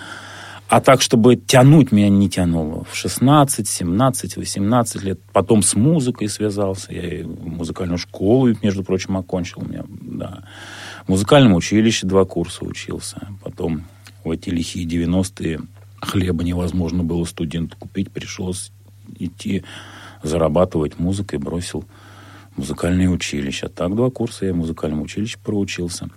А 0.69 0.81
так, 0.81 1.01
чтобы 1.01 1.35
тянуть, 1.35 1.91
меня 1.91 2.09
не 2.09 2.29
тянуло. 2.29 2.83
В 2.89 2.95
16, 2.95 3.67
17, 3.67 4.37
18 4.37 5.03
лет. 5.03 5.19
Потом 5.31 5.61
с 5.61 5.75
музыкой 5.75 6.29
связался. 6.29 6.91
Я 6.91 7.19
и 7.19 7.23
музыкальную 7.23 7.99
школу, 7.99 8.55
между 8.63 8.83
прочим, 8.83 9.15
окончил. 9.15 9.61
У 9.61 9.65
меня, 9.65 9.83
да. 9.87 10.43
В 11.05 11.09
музыкальном 11.09 11.53
училище 11.53 12.07
два 12.07 12.25
курса 12.25 12.65
учился. 12.65 13.27
Потом 13.43 13.83
в 14.23 14.31
эти 14.31 14.49
лихие 14.49 14.87
90-е 14.87 15.59
хлеба 16.01 16.43
невозможно 16.43 17.03
было 17.03 17.23
студенту 17.25 17.77
купить. 17.77 18.09
Пришлось 18.09 18.71
идти 19.19 19.63
зарабатывать 20.23 20.97
музыкой, 20.99 21.39
бросил 21.39 21.85
музыкальное 22.55 23.09
училище. 23.09 23.67
Так 23.67 23.95
два 23.95 24.09
курса 24.09 24.45
я 24.45 24.53
в 24.53 24.57
музыкальном 24.57 25.01
училище 25.01 25.37
проучился. 25.43 26.09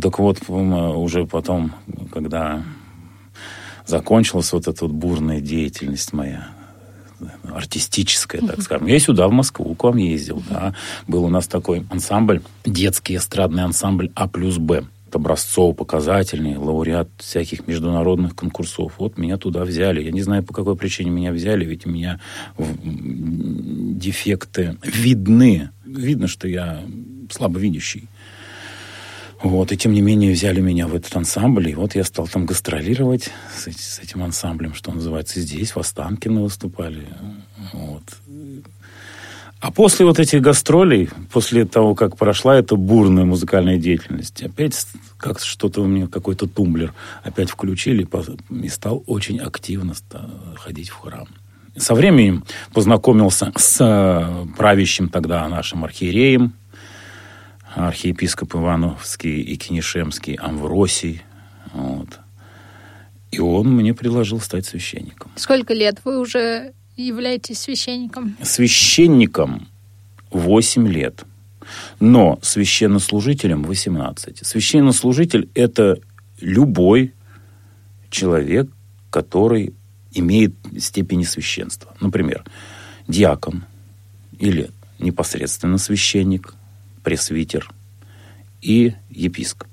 Так 0.00 0.18
вот, 0.18 0.38
уже 0.48 1.26
потом, 1.26 1.72
когда 2.12 2.62
закончилась 3.86 4.52
вот 4.52 4.68
эта 4.68 4.84
вот 4.84 4.92
бурная 4.92 5.40
деятельность 5.40 6.12
моя, 6.12 6.48
артистическая, 7.44 8.40
так 8.40 8.62
скажем. 8.62 8.86
Я 8.86 8.98
сюда, 8.98 9.28
в 9.28 9.32
Москву, 9.32 9.74
к 9.74 9.84
вам 9.84 9.96
ездил, 9.96 10.42
да. 10.48 10.74
Был 11.06 11.24
у 11.24 11.28
нас 11.28 11.46
такой 11.46 11.86
ансамбль, 11.90 12.42
детский 12.64 13.16
эстрадный 13.16 13.64
ансамбль 13.64 14.10
А 14.14 14.28
плюс 14.28 14.58
Б 14.58 14.84
образцово-показательный, 15.16 16.56
лауреат 16.56 17.08
всяких 17.18 17.66
международных 17.66 18.34
конкурсов. 18.34 18.94
Вот 18.98 19.18
меня 19.18 19.36
туда 19.36 19.64
взяли. 19.64 20.02
Я 20.02 20.10
не 20.10 20.22
знаю, 20.22 20.42
по 20.42 20.52
какой 20.52 20.76
причине 20.76 21.10
меня 21.10 21.32
взяли, 21.32 21.64
ведь 21.64 21.86
у 21.86 21.90
меня 21.90 22.20
дефекты 22.58 24.76
видны. 24.82 25.70
Видно, 25.84 26.28
что 26.28 26.48
я 26.48 26.84
слабовидящий. 27.30 28.08
Вот, 29.42 29.72
и 29.72 29.76
тем 29.76 29.94
не 29.94 30.02
менее 30.02 30.32
взяли 30.32 30.60
меня 30.60 30.86
в 30.86 30.94
этот 30.94 31.16
ансамбль, 31.16 31.70
и 31.70 31.74
вот 31.74 31.94
я 31.94 32.04
стал 32.04 32.28
там 32.28 32.44
гастролировать 32.44 33.30
с, 33.56 33.72
с 33.72 33.98
этим 33.98 34.22
ансамблем, 34.22 34.74
что 34.74 34.92
называется, 34.92 35.40
здесь, 35.40 35.74
в 35.74 35.78
Останкино 35.78 36.42
выступали. 36.42 37.08
Вот. 37.72 38.02
А 39.60 39.70
после 39.70 40.06
вот 40.06 40.18
этих 40.18 40.40
гастролей, 40.40 41.10
после 41.30 41.66
того, 41.66 41.94
как 41.94 42.16
прошла 42.16 42.56
эта 42.56 42.76
бурная 42.76 43.26
музыкальная 43.26 43.76
деятельность, 43.76 44.42
опять 44.42 44.86
как 45.18 45.38
что-то 45.40 45.82
у 45.82 45.86
меня, 45.86 46.06
какой-то 46.06 46.46
тумблер 46.46 46.94
опять 47.22 47.50
включили 47.50 48.08
и 48.48 48.68
стал 48.68 49.04
очень 49.06 49.38
активно 49.38 49.94
ходить 50.56 50.88
в 50.88 50.96
храм. 50.96 51.28
Со 51.76 51.94
временем 51.94 52.44
познакомился 52.72 53.52
с 53.56 53.78
э, 53.80 54.46
правящим 54.56 55.08
тогда 55.08 55.46
нашим 55.48 55.84
архиереем, 55.84 56.54
архиепископ 57.74 58.56
Ивановский 58.56 59.42
и 59.42 59.56
Кенишемский 59.56 60.34
Амвросий. 60.34 61.22
Вот. 61.72 62.18
И 63.30 63.38
он 63.38 63.68
мне 63.68 63.94
предложил 63.94 64.40
стать 64.40 64.66
священником. 64.66 65.30
Сколько 65.36 65.74
лет 65.74 66.00
вы 66.04 66.18
уже 66.18 66.72
являетесь 67.06 67.60
священником? 67.60 68.36
Священником 68.42 69.68
8 70.30 70.88
лет. 70.88 71.24
Но 72.00 72.38
священнослужителем 72.42 73.62
18. 73.62 74.44
Священнослужитель– 74.44 75.48
это 75.54 76.00
любой 76.40 77.12
человек, 78.10 78.68
который 79.10 79.74
имеет 80.12 80.54
степени 80.78 81.24
священства. 81.24 81.94
Например, 82.00 82.44
диакон 83.06 83.64
или 84.38 84.70
непосредственно 84.98 85.78
священник, 85.78 86.54
пресвитер 87.02 87.70
и 88.60 88.94
епископ. 89.10 89.68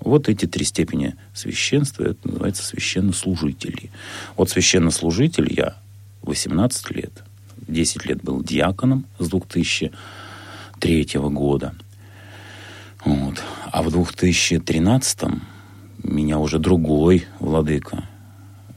Вот 0.00 0.28
эти 0.28 0.46
три 0.46 0.64
степени 0.64 1.14
священства, 1.32 2.04
это 2.04 2.28
называется 2.28 2.64
священнослужители. 2.64 3.90
Вот 4.36 4.50
священнослужитель 4.50 5.52
я 5.52 5.76
18 6.22 6.90
лет. 6.90 7.24
10 7.68 8.06
лет 8.06 8.22
был 8.22 8.42
диаконом 8.42 9.06
с 9.18 9.28
2003 9.28 11.08
года. 11.14 11.74
Вот. 13.04 13.42
А 13.70 13.82
в 13.82 13.90
2013 13.90 15.20
меня 16.02 16.38
уже 16.38 16.58
другой 16.58 17.26
владыка, 17.38 18.08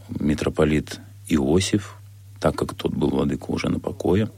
митрополит 0.10 1.00
Иосиф, 1.28 1.98
так 2.40 2.56
как 2.56 2.75
тот 2.75 2.94
был 2.94 3.10
владыка 3.10 3.46
уже 3.50 3.70
на 3.70 3.80
покое, 3.80 4.30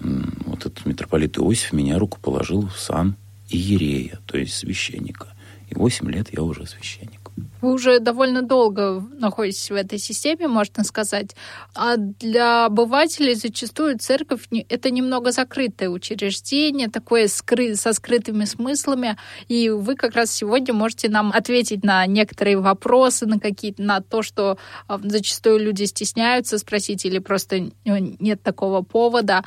вот 0.00 0.66
этот 0.66 0.86
митрополит 0.86 1.38
Иосиф 1.38 1.72
меня 1.72 1.98
рукоположил 1.98 2.68
в 2.68 2.78
сан 2.78 3.16
иерея, 3.48 4.18
то 4.26 4.38
есть 4.38 4.54
священника. 4.54 5.28
И 5.70 5.74
8 5.74 6.10
лет 6.10 6.32
я 6.32 6.42
уже 6.42 6.66
священник. 6.66 7.17
Вы 7.60 7.72
уже 7.72 8.00
довольно 8.00 8.42
долго 8.42 9.04
находитесь 9.18 9.70
в 9.70 9.74
этой 9.74 9.98
системе, 9.98 10.48
можно 10.48 10.84
сказать. 10.84 11.34
А 11.74 11.96
для 11.96 12.66
обывателей 12.66 13.34
зачастую 13.34 13.98
церковь 13.98 14.48
это 14.68 14.90
немного 14.90 15.32
закрытое 15.32 15.88
учреждение, 15.88 16.88
такое 16.88 17.28
скры... 17.28 17.74
со 17.74 17.92
скрытыми 17.92 18.44
смыслами. 18.44 19.16
И 19.48 19.70
вы 19.70 19.96
как 19.96 20.14
раз 20.14 20.30
сегодня 20.30 20.74
можете 20.74 21.08
нам 21.08 21.32
ответить 21.32 21.84
на 21.84 22.06
некоторые 22.06 22.58
вопросы, 22.58 23.26
на 23.26 23.38
какие-то, 23.38 23.82
на 23.82 24.00
то, 24.00 24.22
что 24.22 24.58
а, 24.86 24.98
зачастую 25.02 25.58
люди 25.58 25.84
стесняются 25.84 26.58
спросить 26.58 27.04
или 27.04 27.18
просто 27.18 27.70
нет 27.84 28.42
такого 28.42 28.82
повода. 28.82 29.44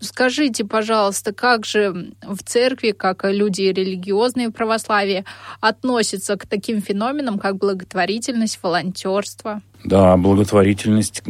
Скажите, 0.00 0.64
пожалуйста, 0.64 1.32
как 1.32 1.64
же 1.64 2.12
в 2.22 2.42
церкви, 2.42 2.90
как 2.90 3.24
люди 3.24 3.62
религиозные 3.62 4.48
в 4.48 4.52
православии 4.52 5.24
относятся 5.60 6.36
к 6.36 6.46
таким 6.46 6.82
феноменам, 6.82 7.38
как 7.38 7.56
благотворительность, 7.56 8.58
волонтерство? 8.62 9.62
Да, 9.84 10.16
благотворительность 10.16 11.22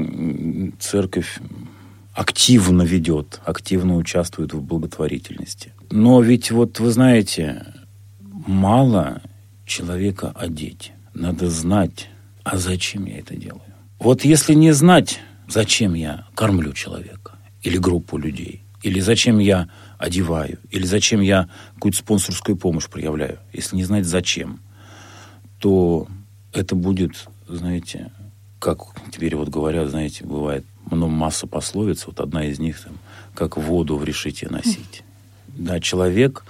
церковь 0.80 1.38
активно 2.12 2.82
ведет, 2.82 3.40
активно 3.44 3.96
участвует 3.96 4.52
в 4.52 4.62
благотворительности. 4.62 5.72
Но 5.90 6.20
ведь 6.20 6.50
вот 6.50 6.80
вы 6.80 6.90
знаете, 6.90 7.66
мало 8.46 9.22
человека 9.66 10.32
одеть. 10.34 10.92
Надо 11.14 11.50
знать, 11.50 12.08
а 12.42 12.56
зачем 12.56 13.04
я 13.04 13.18
это 13.18 13.36
делаю. 13.36 13.62
Вот 13.98 14.24
если 14.24 14.54
не 14.54 14.72
знать, 14.72 15.20
зачем 15.48 15.94
я 15.94 16.26
кормлю 16.34 16.72
человека, 16.72 17.35
или 17.66 17.78
группу 17.78 18.16
людей? 18.16 18.62
Или 18.82 19.00
зачем 19.00 19.40
я 19.40 19.68
одеваю? 19.98 20.58
Или 20.70 20.86
зачем 20.86 21.20
я 21.20 21.48
какую-то 21.74 21.98
спонсорскую 21.98 22.56
помощь 22.56 22.86
проявляю? 22.86 23.40
Если 23.52 23.74
не 23.74 23.82
знать 23.82 24.06
зачем, 24.06 24.60
то 25.58 26.06
это 26.52 26.76
будет, 26.76 27.26
знаете, 27.48 28.12
как 28.60 28.78
теперь 29.10 29.34
вот 29.34 29.48
говорят, 29.48 29.90
знаете, 29.90 30.24
бывает 30.24 30.64
много 30.88 31.12
масса 31.12 31.48
пословиц, 31.48 32.06
вот 32.06 32.20
одна 32.20 32.44
из 32.44 32.60
них, 32.60 32.80
там, 32.80 32.98
как 33.34 33.56
воду 33.56 33.96
в 33.96 34.04
решите 34.04 34.48
носить. 34.48 35.02
Да, 35.48 35.80
человек 35.80 36.44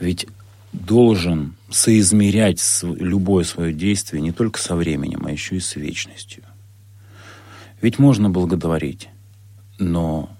ведь 0.00 0.26
должен 0.72 1.54
соизмерять 1.70 2.60
любое 2.82 3.44
свое 3.44 3.72
действие 3.72 4.22
не 4.22 4.32
только 4.32 4.58
со 4.58 4.74
временем, 4.74 5.24
а 5.24 5.30
еще 5.30 5.54
и 5.54 5.60
с 5.60 5.76
вечностью. 5.76 6.42
Ведь 7.80 8.00
можно 8.00 8.28
благодарить, 8.28 9.08
но 9.78 10.30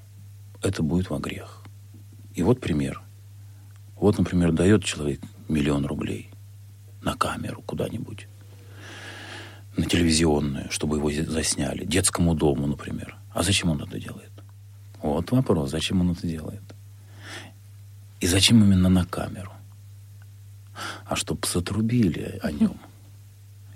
это 0.62 0.82
будет 0.82 1.10
во 1.10 1.18
грех. 1.18 1.62
И 2.34 2.42
вот 2.42 2.60
пример. 2.60 3.02
Вот, 3.96 4.18
например, 4.18 4.52
дает 4.52 4.84
человек 4.84 5.20
миллион 5.48 5.86
рублей 5.86 6.30
на 7.02 7.14
камеру 7.14 7.62
куда-нибудь, 7.62 8.28
на 9.76 9.86
телевизионную, 9.86 10.70
чтобы 10.70 10.96
его 10.98 11.10
засняли, 11.10 11.84
детскому 11.84 12.34
дому, 12.34 12.66
например. 12.66 13.16
А 13.32 13.42
зачем 13.42 13.70
он 13.70 13.82
это 13.82 13.98
делает? 13.98 14.30
Вот 15.02 15.30
вопрос, 15.30 15.70
зачем 15.70 16.00
он 16.00 16.12
это 16.12 16.26
делает? 16.26 16.62
И 18.20 18.26
зачем 18.26 18.62
именно 18.62 18.88
на 18.88 19.04
камеру? 19.04 19.52
А 21.04 21.16
чтобы 21.16 21.46
затрубили 21.46 22.38
о 22.42 22.50
нем. 22.52 22.78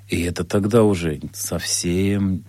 И 0.08 0.22
это 0.22 0.44
тогда 0.44 0.82
уже 0.82 1.20
совсем 1.32 2.44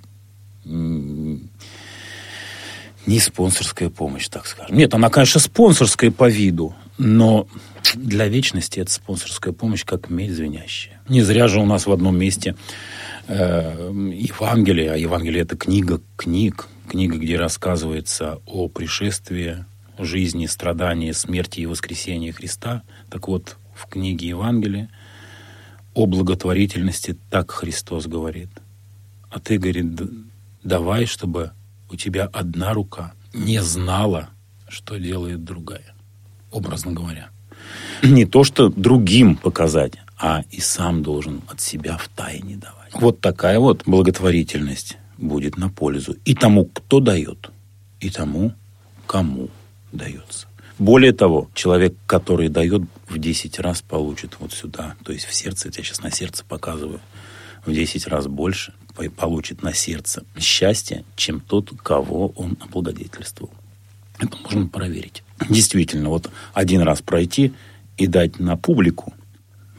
не 3.05 3.19
спонсорская 3.19 3.89
помощь, 3.89 4.27
так 4.27 4.47
скажем. 4.47 4.75
Нет, 4.75 4.93
она, 4.93 5.09
конечно, 5.09 5.39
спонсорская 5.39 6.11
по 6.11 6.29
виду, 6.29 6.75
но 6.97 7.47
для 7.95 8.27
вечности 8.27 8.79
это 8.79 8.91
спонсорская 8.91 9.53
помощь 9.53 9.83
как 9.83 10.09
медь 10.09 10.31
звенящая. 10.31 11.01
Не 11.09 11.21
зря 11.21 11.47
же 11.47 11.59
у 11.59 11.65
нас 11.65 11.85
в 11.85 11.91
одном 11.91 12.17
месте 12.17 12.55
э, 13.27 13.91
Евангелие, 14.13 14.91
а 14.91 14.95
Евангелие 14.95 15.41
это 15.41 15.57
книга 15.57 16.01
книг, 16.15 16.67
книга, 16.87 17.17
где 17.17 17.37
рассказывается 17.37 18.39
о 18.45 18.69
пришествии, 18.69 19.65
жизни, 19.99 20.45
страдании, 20.45 21.11
смерти 21.11 21.61
и 21.61 21.65
воскресении 21.65 22.31
Христа. 22.31 22.83
Так 23.09 23.27
вот, 23.27 23.57
в 23.75 23.87
книге 23.87 24.29
Евангелия 24.29 24.89
о 25.93 26.05
благотворительности 26.05 27.17
так 27.29 27.51
Христос 27.51 28.07
говорит. 28.07 28.49
А 29.29 29.39
ты, 29.39 29.57
говорит, 29.57 29.87
давай, 30.63 31.05
чтобы 31.05 31.51
у 31.93 31.95
тебя 31.95 32.27
одна 32.33 32.73
рука 32.73 33.13
не 33.33 33.61
знала, 33.61 34.29
что 34.67 34.97
делает 34.97 35.43
другая, 35.43 35.93
образно 36.51 36.91
говоря. 36.91 37.29
Не 38.01 38.25
то, 38.25 38.43
что 38.43 38.69
другим 38.69 39.35
показать, 39.35 39.93
а 40.17 40.43
и 40.49 40.59
сам 40.59 41.03
должен 41.03 41.43
от 41.47 41.61
себя 41.61 41.97
в 41.97 42.07
тайне 42.09 42.55
давать. 42.57 42.91
Вот 42.95 43.21
такая 43.21 43.59
вот 43.59 43.83
благотворительность 43.85 44.97
будет 45.19 45.55
на 45.57 45.69
пользу 45.69 46.17
и 46.25 46.33
тому, 46.33 46.65
кто 46.65 46.99
дает, 46.99 47.51
и 47.99 48.09
тому, 48.09 48.53
кому 49.05 49.49
дается. 49.91 50.47
Более 50.79 51.13
того, 51.13 51.49
человек, 51.53 51.93
который 52.07 52.49
дает, 52.49 52.81
в 53.07 53.19
10 53.19 53.59
раз 53.59 53.83
получит 53.83 54.37
вот 54.39 54.51
сюда, 54.51 54.95
то 55.03 55.13
есть 55.13 55.25
в 55.25 55.33
сердце, 55.33 55.67
я 55.67 55.83
сейчас 55.83 56.01
на 56.01 56.09
сердце 56.09 56.43
показываю, 56.43 56.99
в 57.65 57.71
10 57.71 58.07
раз 58.07 58.25
больше, 58.25 58.73
получит 58.93 59.63
на 59.63 59.73
сердце 59.73 60.23
счастье, 60.37 61.03
чем 61.15 61.39
тот, 61.39 61.71
кого 61.81 62.29
он 62.35 62.57
облагодетельствовал. 62.59 63.51
Это 64.19 64.37
можно 64.37 64.67
проверить. 64.67 65.23
Действительно, 65.49 66.09
вот 66.09 66.29
один 66.53 66.81
раз 66.81 67.01
пройти 67.01 67.53
и 67.97 68.07
дать 68.07 68.39
на 68.39 68.55
публику, 68.55 69.13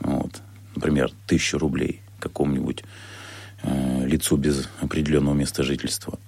вот, 0.00 0.40
например, 0.74 1.10
тысячу 1.26 1.58
рублей 1.58 2.00
какому-нибудь 2.18 2.84
э, 3.62 4.06
лицу 4.06 4.36
без 4.36 4.68
определенного 4.80 5.34
места 5.34 5.62
жительства, 5.62 6.18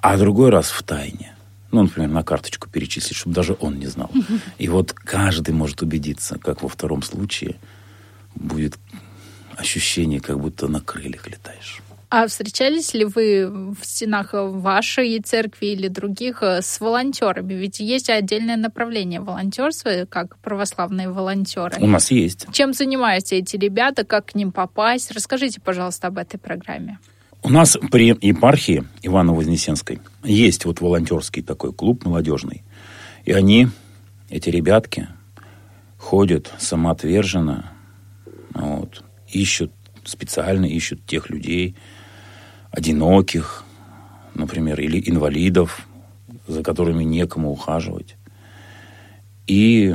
а 0.00 0.16
другой 0.16 0.50
раз 0.50 0.70
в 0.70 0.82
тайне. 0.82 1.34
Ну, 1.72 1.82
например, 1.84 2.10
на 2.10 2.24
карточку 2.24 2.68
перечислить, 2.68 3.16
чтобы 3.16 3.34
даже 3.34 3.56
он 3.60 3.78
не 3.78 3.86
знал. 3.86 4.10
И 4.58 4.68
вот 4.68 4.92
каждый 4.92 5.54
может 5.54 5.82
убедиться, 5.82 6.38
как 6.38 6.62
во 6.62 6.68
втором 6.68 7.02
случае 7.02 7.56
будет 8.34 8.78
ощущение, 9.56 10.20
как 10.20 10.40
будто 10.40 10.68
на 10.68 10.80
крыльях 10.80 11.28
летаешь. 11.28 11.80
А 12.10 12.26
встречались 12.26 12.92
ли 12.92 13.04
вы 13.04 13.48
в 13.48 13.84
стенах 13.84 14.30
вашей 14.32 15.20
церкви 15.20 15.66
или 15.66 15.86
других 15.86 16.42
э, 16.42 16.60
с 16.60 16.80
волонтерами? 16.80 17.54
Ведь 17.54 17.78
есть 17.78 18.10
отдельное 18.10 18.56
направление 18.56 19.20
волонтерства, 19.20 20.06
как 20.08 20.36
православные 20.38 21.08
волонтеры. 21.08 21.76
У 21.78 21.86
нас 21.86 22.10
есть. 22.10 22.48
Чем 22.52 22.72
занимаются 22.72 23.36
эти 23.36 23.56
ребята, 23.56 24.04
как 24.04 24.26
к 24.26 24.34
ним 24.34 24.50
попасть? 24.50 25.12
Расскажите, 25.12 25.60
пожалуйста, 25.60 26.08
об 26.08 26.18
этой 26.18 26.38
программе. 26.38 26.98
У 27.44 27.48
нас 27.48 27.78
при 27.92 28.08
епархии 28.08 28.82
Ивано-Вознесенской 29.02 30.00
есть 30.24 30.64
вот 30.64 30.80
волонтерский 30.80 31.44
такой 31.44 31.72
клуб 31.72 32.04
молодежный. 32.04 32.64
И 33.24 33.30
они, 33.30 33.68
эти 34.30 34.50
ребятки, 34.50 35.06
ходят 35.96 36.52
самоотверженно, 36.58 37.70
вот, 38.52 39.04
ищут, 39.28 39.70
специально 40.04 40.66
ищут 40.66 41.06
тех 41.06 41.30
людей, 41.30 41.76
одиноких, 42.70 43.64
например, 44.34 44.80
или 44.80 45.02
инвалидов, 45.10 45.86
за 46.46 46.62
которыми 46.62 47.04
некому 47.04 47.50
ухаживать, 47.50 48.16
и 49.46 49.94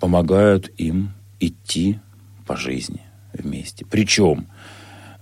помогают 0.00 0.70
им 0.76 1.12
идти 1.38 1.98
по 2.46 2.56
жизни 2.56 3.00
вместе. 3.32 3.86
Причем 3.86 4.46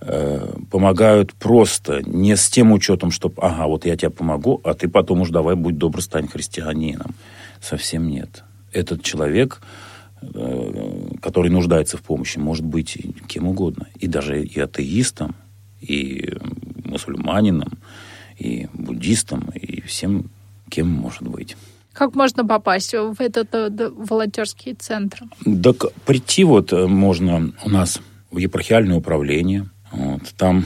э, 0.01 0.53
помогают 0.69 1.33
просто 1.33 2.01
не 2.05 2.35
с 2.35 2.49
тем 2.49 2.71
учетом, 2.71 3.11
что, 3.11 3.31
ага, 3.37 3.67
вот 3.67 3.85
я 3.85 3.95
тебе 3.95 4.09
помогу, 4.09 4.59
а 4.63 4.73
ты 4.73 4.87
потом 4.87 5.21
уж 5.21 5.29
давай, 5.29 5.55
будь 5.55 5.77
добр, 5.77 6.01
стань 6.01 6.27
христианином. 6.27 7.15
Совсем 7.61 8.07
нет. 8.07 8.43
Этот 8.71 9.03
человек, 9.03 9.61
э, 10.21 11.09
который 11.21 11.51
нуждается 11.51 11.97
в 11.97 12.01
помощи, 12.01 12.39
может 12.39 12.65
быть 12.65 12.97
кем 13.27 13.47
угодно. 13.47 13.87
И 13.99 14.07
даже 14.07 14.43
и 14.43 14.59
атеистом, 14.59 15.35
и 15.81 16.33
мусульманином, 16.83 17.73
и 18.37 18.67
буддистом, 18.73 19.51
и 19.53 19.81
всем, 19.81 20.29
кем 20.69 20.89
может 20.89 21.23
быть. 21.23 21.55
Как 21.93 22.15
можно 22.15 22.45
попасть 22.45 22.93
в 22.93 23.15
этот 23.19 23.53
э, 23.53 23.89
волонтерский 23.89 24.73
центр? 24.73 25.23
Так 25.63 25.91
прийти 26.05 26.43
вот 26.43 26.71
э, 26.71 26.87
можно 26.87 27.51
у 27.65 27.69
нас 27.69 27.99
в 28.31 28.37
епархиальное 28.37 28.97
управление. 28.97 29.69
Вот, 29.91 30.21
там 30.37 30.65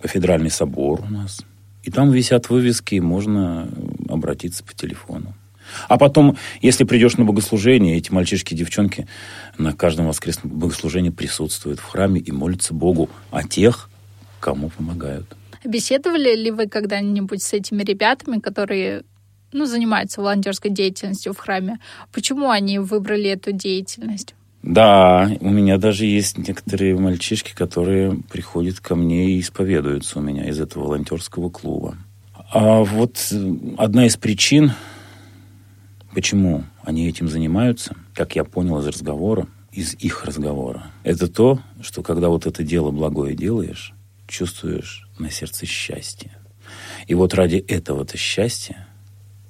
кафедральный 0.00 0.50
собор 0.50 1.00
у 1.00 1.12
нас. 1.12 1.42
И 1.82 1.90
там 1.90 2.10
висят 2.10 2.50
вывески, 2.50 2.96
и 2.96 3.00
можно 3.00 3.68
обратиться 4.08 4.64
по 4.64 4.74
телефону. 4.74 5.34
А 5.88 5.98
потом, 5.98 6.36
если 6.60 6.84
придешь 6.84 7.16
на 7.16 7.24
богослужение, 7.24 7.96
эти 7.96 8.10
мальчишки 8.10 8.54
и 8.54 8.56
девчонки 8.56 9.06
на 9.56 9.72
каждом 9.72 10.06
воскресном 10.06 10.52
богослужении 10.52 11.10
присутствуют 11.10 11.80
в 11.80 11.84
храме 11.84 12.20
и 12.20 12.32
молятся 12.32 12.74
Богу 12.74 13.08
о 13.30 13.44
тех, 13.44 13.89
кому 14.40 14.70
помогают. 14.70 15.26
Беседовали 15.64 16.34
ли 16.34 16.50
вы 16.50 16.66
когда-нибудь 16.66 17.42
с 17.42 17.52
этими 17.52 17.82
ребятами, 17.82 18.40
которые 18.40 19.02
ну, 19.52 19.66
занимаются 19.66 20.20
волонтерской 20.20 20.70
деятельностью 20.70 21.34
в 21.34 21.38
храме? 21.38 21.78
Почему 22.12 22.50
они 22.50 22.78
выбрали 22.78 23.30
эту 23.30 23.52
деятельность? 23.52 24.34
Да, 24.62 25.30
у 25.40 25.48
меня 25.48 25.78
даже 25.78 26.04
есть 26.04 26.36
некоторые 26.36 26.96
мальчишки, 26.96 27.54
которые 27.54 28.20
приходят 28.30 28.80
ко 28.80 28.94
мне 28.94 29.30
и 29.30 29.40
исповедуются 29.40 30.18
у 30.18 30.22
меня 30.22 30.48
из 30.48 30.60
этого 30.60 30.84
волонтерского 30.84 31.48
клуба. 31.48 31.96
А 32.52 32.82
вот 32.82 33.32
одна 33.78 34.06
из 34.06 34.16
причин, 34.16 34.72
почему 36.14 36.64
они 36.82 37.08
этим 37.08 37.28
занимаются, 37.28 37.96
как 38.14 38.36
я 38.36 38.44
понял 38.44 38.78
из 38.80 38.86
разговора, 38.86 39.46
из 39.72 39.94
их 39.94 40.24
разговора, 40.24 40.86
это 41.04 41.28
то, 41.28 41.60
что 41.80 42.02
когда 42.02 42.28
вот 42.28 42.46
это 42.46 42.62
дело 42.62 42.90
благое 42.90 43.34
делаешь, 43.34 43.94
чувствуешь 44.30 45.06
на 45.18 45.30
сердце 45.30 45.66
счастье. 45.66 46.32
И 47.06 47.14
вот 47.14 47.34
ради 47.34 47.56
этого-то 47.56 48.16
счастья 48.16 48.86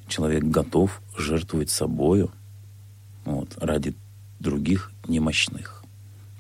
человек 0.09 0.43
готов 0.43 1.01
жертвовать 1.17 1.71
собою 1.71 2.33
вот, 3.25 3.57
ради 3.61 3.95
других 4.41 4.91
немощных. 5.07 5.85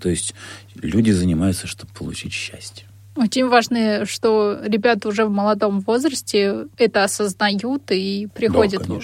То 0.00 0.08
есть 0.08 0.34
люди 0.74 1.10
занимаются, 1.10 1.66
чтобы 1.66 1.92
получить 1.92 2.32
счастье. 2.32 2.86
Очень 3.16 3.48
важно, 3.48 4.06
что 4.06 4.58
ребята 4.64 5.08
уже 5.08 5.26
в 5.26 5.30
молодом 5.30 5.80
возрасте 5.80 6.68
это 6.78 7.04
осознают 7.04 7.90
и 7.90 8.28
приходят 8.32 8.86
да, 8.86 8.98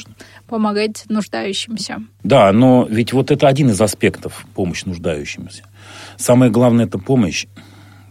помогать 0.46 1.04
нуждающимся. 1.08 2.02
Да, 2.22 2.50
но 2.52 2.86
ведь 2.88 3.12
вот 3.12 3.30
это 3.30 3.48
один 3.48 3.70
из 3.70 3.80
аспектов 3.80 4.46
помощи 4.54 4.84
нуждающимся. 4.86 5.64
Самое 6.16 6.50
главное 6.50 6.86
это 6.86 6.98
помощь. 6.98 7.46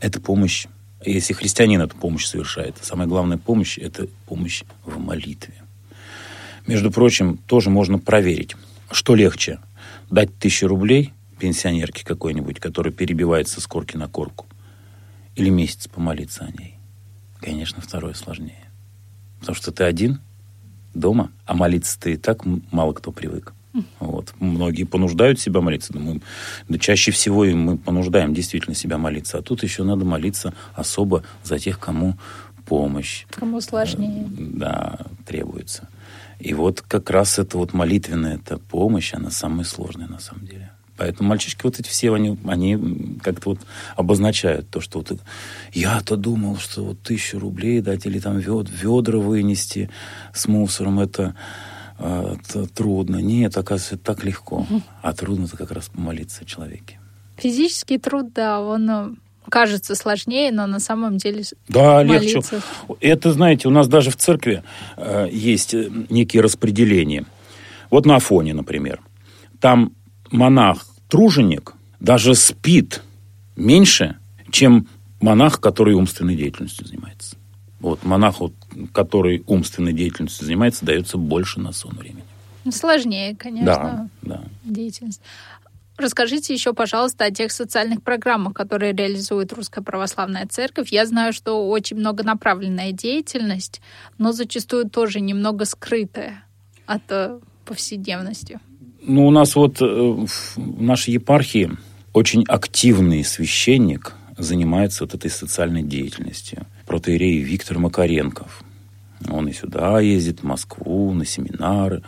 Это 0.01 0.19
помощь, 0.21 0.67
если 1.11 1.33
христианин 1.33 1.81
эту 1.81 1.95
помощь 1.95 2.25
совершает, 2.25 2.75
самая 2.81 3.07
главная 3.07 3.37
помощь 3.37 3.77
это 3.77 4.07
помощь 4.25 4.63
в 4.83 4.99
молитве. 4.99 5.53
Между 6.67 6.91
прочим, 6.91 7.37
тоже 7.37 7.69
можно 7.69 7.99
проверить, 7.99 8.55
что 8.91 9.15
легче– 9.15 9.59
дать 10.09 10.37
тысячу 10.37 10.67
рублей 10.67 11.13
пенсионерке 11.39 12.05
какой-нибудь, 12.05 12.59
которая 12.59 12.93
перебивается 12.93 13.61
с 13.61 13.67
корки 13.67 13.97
на 13.97 14.07
корку, 14.07 14.45
или 15.35 15.49
месяц 15.49 15.87
помолиться 15.87 16.45
о 16.45 16.51
ней. 16.51 16.75
Конечно, 17.39 17.81
второе 17.81 18.13
сложнее. 18.13 18.69
Потому 19.39 19.55
что 19.55 19.71
ты 19.71 19.83
один 19.83 20.19
дома, 20.93 21.31
а 21.45 21.53
молиться 21.53 21.99
ты 21.99 22.13
и 22.13 22.17
так 22.17 22.43
мало 22.71 22.93
кто 22.93 23.11
привык. 23.11 23.53
Вот. 23.99 24.33
Многие 24.39 24.83
понуждают 24.83 25.39
себя 25.39 25.61
молиться. 25.61 25.97
Мы, 25.97 26.21
да 26.69 26.77
чаще 26.77 27.11
всего 27.11 27.45
и 27.45 27.53
мы 27.53 27.77
понуждаем 27.77 28.33
действительно 28.33 28.75
себя 28.75 28.97
молиться. 28.97 29.37
А 29.37 29.41
тут 29.41 29.63
еще 29.63 29.83
надо 29.83 30.05
молиться 30.05 30.53
особо 30.73 31.23
за 31.43 31.59
тех, 31.59 31.79
кому 31.79 32.17
помощь. 32.65 33.25
Кому 33.31 33.61
сложнее. 33.61 34.27
Да, 34.29 34.99
требуется. 35.25 35.87
И 36.39 36.53
вот 36.53 36.81
как 36.81 37.09
раз 37.09 37.39
эта 37.39 37.57
вот 37.57 37.73
молитвенная 37.73 38.35
эта 38.35 38.57
помощь, 38.57 39.13
она 39.13 39.31
самая 39.31 39.65
сложная 39.65 40.07
на 40.07 40.19
самом 40.19 40.45
деле. 40.47 40.71
Поэтому 40.97 41.29
мальчишки 41.29 41.61
вот 41.63 41.79
эти 41.79 41.87
все, 41.87 42.13
они, 42.13 42.37
они 42.45 43.17
как-то 43.21 43.49
вот 43.49 43.59
обозначают 43.95 44.69
то, 44.69 44.79
что 44.79 44.99
вот 44.99 45.19
я-то 45.73 46.15
думал, 46.15 46.57
что 46.57 46.85
вот 46.85 47.01
тысячу 47.01 47.37
рублей 47.37 47.81
дать 47.81 48.05
или 48.05 48.19
там 48.19 48.37
вед, 48.37 48.69
ведра 48.69 49.17
вынести 49.19 49.89
с 50.33 50.47
мусором, 50.47 51.01
это, 51.01 51.35
это 51.97 52.67
трудно. 52.67 53.17
Нет, 53.17 53.57
оказывается, 53.57 53.97
так 53.97 54.23
легко. 54.23 54.65
А 55.01 55.13
трудно-то 55.13 55.57
как 55.57 55.71
раз 55.71 55.89
помолиться 55.89 56.45
человеке. 56.45 56.99
Физический 57.37 57.97
труд, 57.97 58.33
да, 58.33 58.61
он 58.61 58.89
э, 58.89 59.09
кажется 59.49 59.95
сложнее, 59.95 60.51
но 60.51 60.67
на 60.67 60.79
самом 60.79 61.17
деле 61.17 61.43
да, 61.67 62.03
молиться. 62.03 62.37
легче. 62.37 62.61
Это, 63.01 63.33
знаете, 63.33 63.67
у 63.67 63.71
нас 63.71 63.87
даже 63.87 64.11
в 64.11 64.15
церкви 64.15 64.63
э, 64.95 65.27
есть 65.31 65.73
э, 65.73 65.89
некие 66.09 66.41
распределения. 66.41 67.25
Вот 67.89 68.05
на 68.05 68.17
Афоне, 68.17 68.53
например. 68.53 69.01
Там 69.59 69.93
монах-труженик 70.31 71.73
даже 71.99 72.35
спит 72.35 73.01
меньше, 73.55 74.17
чем 74.49 74.87
монах, 75.21 75.59
который 75.59 75.93
умственной 75.93 76.35
деятельностью 76.35 76.85
занимается. 76.85 77.35
Вот 77.79 78.03
монаху, 78.03 78.53
который 78.93 79.43
умственной 79.47 79.93
деятельностью 79.93 80.45
занимается, 80.45 80.85
дается 80.85 81.17
больше 81.17 81.59
на 81.59 81.71
сон 81.71 81.93
времени. 81.93 82.23
Сложнее, 82.71 83.35
конечно, 83.35 84.09
да, 84.21 84.37
да. 84.37 84.43
деятельность. 84.63 85.21
Расскажите 85.97 86.53
еще, 86.53 86.73
пожалуйста, 86.73 87.25
о 87.25 87.31
тех 87.31 87.51
социальных 87.51 88.03
программах, 88.03 88.53
которые 88.53 88.93
реализует 88.93 89.53
Русская 89.53 89.81
Православная 89.81 90.45
Церковь. 90.45 90.89
Я 90.91 91.05
знаю, 91.05 91.31
что 91.31 91.69
очень 91.69 91.97
многонаправленная 91.97 92.91
деятельность, 92.91 93.81
но 94.17 94.33
зачастую 94.33 94.89
тоже 94.89 95.21
немного 95.21 95.63
скрытая 95.63 96.43
от 96.85 97.03
э, 97.09 97.39
повседневности. 97.63 98.59
Ну, 99.01 99.25
у 99.25 99.31
нас 99.31 99.55
вот 99.55 99.81
э, 99.81 99.85
в 99.85 100.57
нашей 100.57 101.13
епархии 101.13 101.71
очень 102.11 102.43
активный 102.47 103.23
священник 103.23 104.15
занимается 104.37 105.05
вот 105.05 105.13
этой 105.13 105.31
социальной 105.31 105.83
деятельностью. 105.83 106.65
Протеерей 106.95 107.39
Виктор 107.39 107.77
Макаренков. 107.77 108.63
Он 109.29 109.49
и 109.49 109.53
сюда 109.53 109.99
ездит, 109.99 110.39
в 110.39 110.43
Москву, 110.43 111.13
на 111.13 111.25
семинары, 111.25 112.03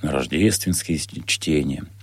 на 0.00 0.12
рождественские 0.12 0.98
чтения– 1.26 1.84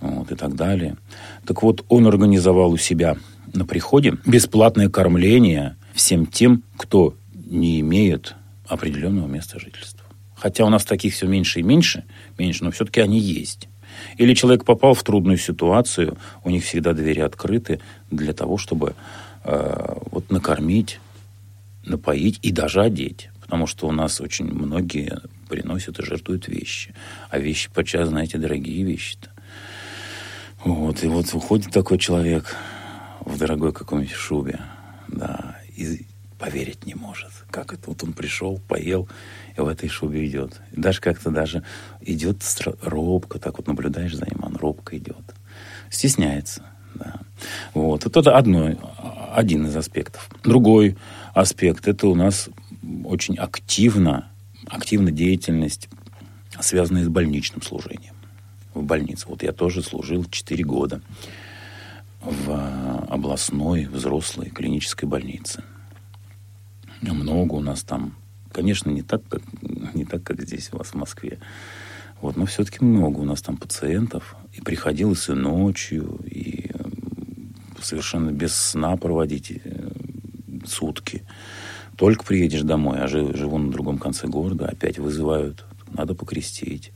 вот, 0.00 0.30
и 0.30 0.34
так 0.34 0.54
далее. 0.54 0.96
Так 1.44 1.62
вот, 1.62 1.84
он 1.88 2.06
организовал 2.06 2.72
у 2.72 2.76
себя 2.76 3.16
на 3.52 3.64
приходе 3.64 4.16
бесплатное 4.24 4.88
кормление 4.88 5.76
всем 5.92 6.26
тем, 6.26 6.62
кто 6.76 7.14
не 7.34 7.80
имеет 7.80 8.34
определенного 8.66 9.26
места 9.26 9.58
жительства. 9.58 10.06
Хотя 10.36 10.64
у 10.64 10.68
нас 10.68 10.84
таких 10.84 11.14
все 11.14 11.26
меньше 11.26 11.60
и 11.60 11.62
меньше, 11.62 12.04
меньше, 12.38 12.64
но 12.64 12.70
все-таки 12.70 13.00
они 13.00 13.18
есть. 13.18 13.68
Или 14.16 14.34
человек 14.34 14.64
попал 14.64 14.94
в 14.94 15.02
трудную 15.02 15.38
ситуацию, 15.38 16.16
у 16.44 16.50
них 16.50 16.64
всегда 16.64 16.92
двери 16.92 17.20
открыты 17.20 17.80
для 18.10 18.32
того, 18.32 18.56
чтобы 18.56 18.94
э, 19.44 19.94
вот 20.12 20.30
накормить, 20.30 21.00
напоить 21.88 22.38
и 22.42 22.52
даже 22.52 22.82
одеть. 22.82 23.30
Потому 23.40 23.66
что 23.66 23.88
у 23.88 23.92
нас 23.92 24.20
очень 24.20 24.46
многие 24.46 25.20
приносят 25.48 25.98
и 25.98 26.04
жертвуют 26.04 26.48
вещи. 26.48 26.94
А 27.30 27.38
вещи 27.38 27.70
подчас, 27.72 28.08
знаете, 28.08 28.38
дорогие 28.38 28.84
вещи-то. 28.84 29.30
Вот, 30.64 31.02
и 31.02 31.06
вот 31.06 31.32
уходит 31.32 31.72
такой 31.72 31.98
человек 31.98 32.56
в 33.20 33.38
дорогой 33.38 33.72
какой-нибудь 33.72 34.12
шубе, 34.12 34.60
да, 35.08 35.56
и 35.76 36.04
поверить 36.38 36.86
не 36.86 36.94
может. 36.94 37.30
Как 37.50 37.72
это? 37.72 37.82
Вот 37.86 38.02
он 38.02 38.12
пришел, 38.12 38.60
поел, 38.68 39.08
и 39.56 39.60
в 39.60 39.68
этой 39.68 39.88
шубе 39.88 40.26
идет. 40.26 40.60
Даже 40.72 41.00
как-то 41.00 41.30
даже 41.30 41.62
идет 42.00 42.42
робко, 42.82 43.38
так 43.38 43.58
вот 43.58 43.66
наблюдаешь 43.66 44.14
за 44.14 44.24
ним, 44.26 44.40
он 44.42 44.56
робко 44.56 44.96
идет. 44.96 45.34
Стесняется, 45.90 46.62
да. 46.94 47.20
Вот, 47.74 48.04
это 48.06 48.36
одно, 48.36 48.74
один 49.38 49.66
из 49.66 49.76
аспектов. 49.76 50.28
Другой 50.42 50.96
аспект, 51.32 51.86
это 51.86 52.08
у 52.08 52.16
нас 52.16 52.48
очень 53.04 53.36
активно, 53.36 54.28
активна 54.66 55.12
деятельность 55.12 55.88
связанные 56.60 57.04
с 57.04 57.08
больничным 57.08 57.62
служением 57.62 58.14
в 58.74 58.82
больнице. 58.82 59.28
Вот 59.28 59.44
я 59.44 59.52
тоже 59.52 59.82
служил 59.82 60.24
4 60.24 60.64
года 60.64 61.00
в 62.20 63.04
областной 63.08 63.84
взрослой 63.86 64.50
клинической 64.50 65.08
больнице. 65.08 65.62
Много 67.00 67.54
у 67.54 67.60
нас 67.60 67.84
там, 67.84 68.16
конечно, 68.50 68.90
не 68.90 69.02
так, 69.02 69.22
как, 69.28 69.42
не 69.94 70.04
так, 70.04 70.24
как 70.24 70.42
здесь 70.42 70.70
у 70.72 70.78
вас 70.78 70.88
в 70.88 70.94
Москве. 70.94 71.38
Вот, 72.20 72.36
но 72.36 72.44
все-таки 72.46 72.84
много 72.84 73.20
у 73.20 73.24
нас 73.24 73.40
там 73.40 73.56
пациентов. 73.56 74.34
И 74.52 74.60
приходилось 74.60 75.28
и 75.28 75.32
ночью, 75.32 76.18
и 76.24 76.72
совершенно 77.82 78.30
без 78.30 78.54
сна 78.54 78.96
проводить 78.96 79.52
э, 79.52 79.90
сутки. 80.66 81.24
Только 81.96 82.24
приедешь 82.24 82.62
домой, 82.62 82.98
а 83.00 83.08
живу 83.08 83.58
на 83.58 83.72
другом 83.72 83.98
конце 83.98 84.26
города, 84.28 84.66
опять 84.66 84.98
вызывают, 84.98 85.64
надо 85.92 86.14
покрестить. 86.14 86.92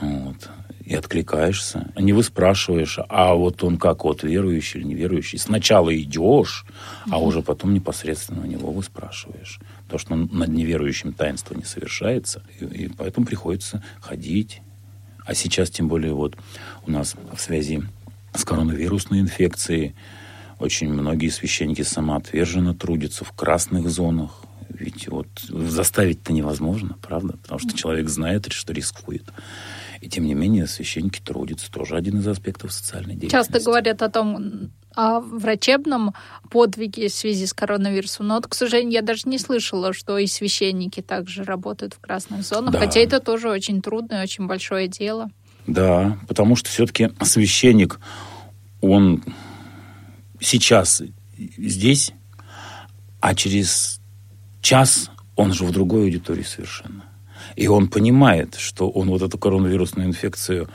Вот 0.00 0.48
и 0.84 0.94
откликаешься. 0.94 1.92
Не 1.96 2.12
выспрашиваешь, 2.12 2.98
а 3.08 3.34
вот 3.34 3.62
он 3.62 3.78
как, 3.78 4.04
вот 4.04 4.22
верующий 4.22 4.80
или 4.80 4.88
неверующий. 4.88 5.38
Сначала 5.38 5.96
идешь, 5.96 6.66
а 7.10 7.18
уже 7.18 7.42
потом 7.42 7.72
непосредственно 7.72 8.42
у 8.42 8.46
него 8.46 8.70
выспрашиваешь. 8.70 9.60
Потому 9.84 9.98
что 9.98 10.36
над 10.36 10.48
неверующим 10.48 11.12
таинство 11.12 11.54
не 11.54 11.64
совершается, 11.64 12.42
и, 12.58 12.64
и 12.64 12.88
поэтому 12.88 13.26
приходится 13.26 13.82
ходить. 14.00 14.60
А 15.24 15.34
сейчас, 15.34 15.70
тем 15.70 15.88
более, 15.88 16.14
вот 16.14 16.36
у 16.86 16.90
нас 16.90 17.14
в 17.32 17.40
связи 17.40 17.82
с 18.34 18.44
коронавирусной 18.44 19.20
инфекцией 19.20 19.94
очень 20.58 20.92
многие 20.92 21.28
священники 21.28 21.82
самоотверженно 21.82 22.74
трудятся 22.74 23.24
в 23.24 23.32
красных 23.32 23.88
зонах. 23.90 24.42
Ведь 24.68 25.08
вот 25.08 25.28
заставить-то 25.48 26.32
невозможно, 26.32 26.96
правда? 27.02 27.36
Потому 27.36 27.58
что 27.60 27.76
человек 27.76 28.08
знает, 28.08 28.50
что 28.52 28.72
рискует. 28.72 29.24
И 30.00 30.08
тем 30.08 30.24
не 30.24 30.34
менее 30.34 30.66
священники 30.66 31.20
трудятся. 31.20 31.70
Тоже 31.70 31.96
один 31.96 32.18
из 32.18 32.26
аспектов 32.26 32.72
социальной 32.72 33.14
деятельности. 33.14 33.52
Часто 33.52 33.60
говорят 33.60 34.02
о 34.02 34.08
том, 34.08 34.70
о 34.94 35.20
врачебном 35.20 36.14
подвиге 36.50 37.08
в 37.08 37.12
связи 37.14 37.46
с 37.46 37.52
коронавирусом. 37.52 38.26
Но 38.26 38.36
вот, 38.36 38.46
к 38.46 38.54
сожалению, 38.54 38.92
я 38.92 39.02
даже 39.02 39.28
не 39.28 39.38
слышала, 39.38 39.92
что 39.92 40.18
и 40.18 40.26
священники 40.26 41.00
также 41.00 41.44
работают 41.44 41.94
в 41.94 42.00
красных 42.00 42.42
зонах. 42.42 42.72
Да. 42.72 42.78
Хотя 42.78 43.00
это 43.00 43.20
тоже 43.20 43.50
очень 43.50 43.82
трудное, 43.82 44.22
очень 44.22 44.46
большое 44.46 44.88
дело. 44.88 45.30
Да, 45.66 46.18
потому 46.28 46.56
что 46.56 46.68
все-таки 46.68 47.10
священник, 47.22 48.00
он 48.80 49.22
сейчас 50.40 51.02
здесь, 51.56 52.12
а 53.20 53.34
через 53.34 54.00
час 54.60 55.10
он 55.36 55.52
же 55.52 55.64
в 55.64 55.72
другой 55.72 56.04
аудитории 56.04 56.42
совершенно. 56.42 57.04
И 57.56 57.68
он 57.68 57.88
понимает, 57.88 58.56
что 58.56 58.88
он 58.88 59.08
вот 59.08 59.22
эту 59.22 59.38
коронавирусную 59.38 60.08
инфекцию 60.08 60.68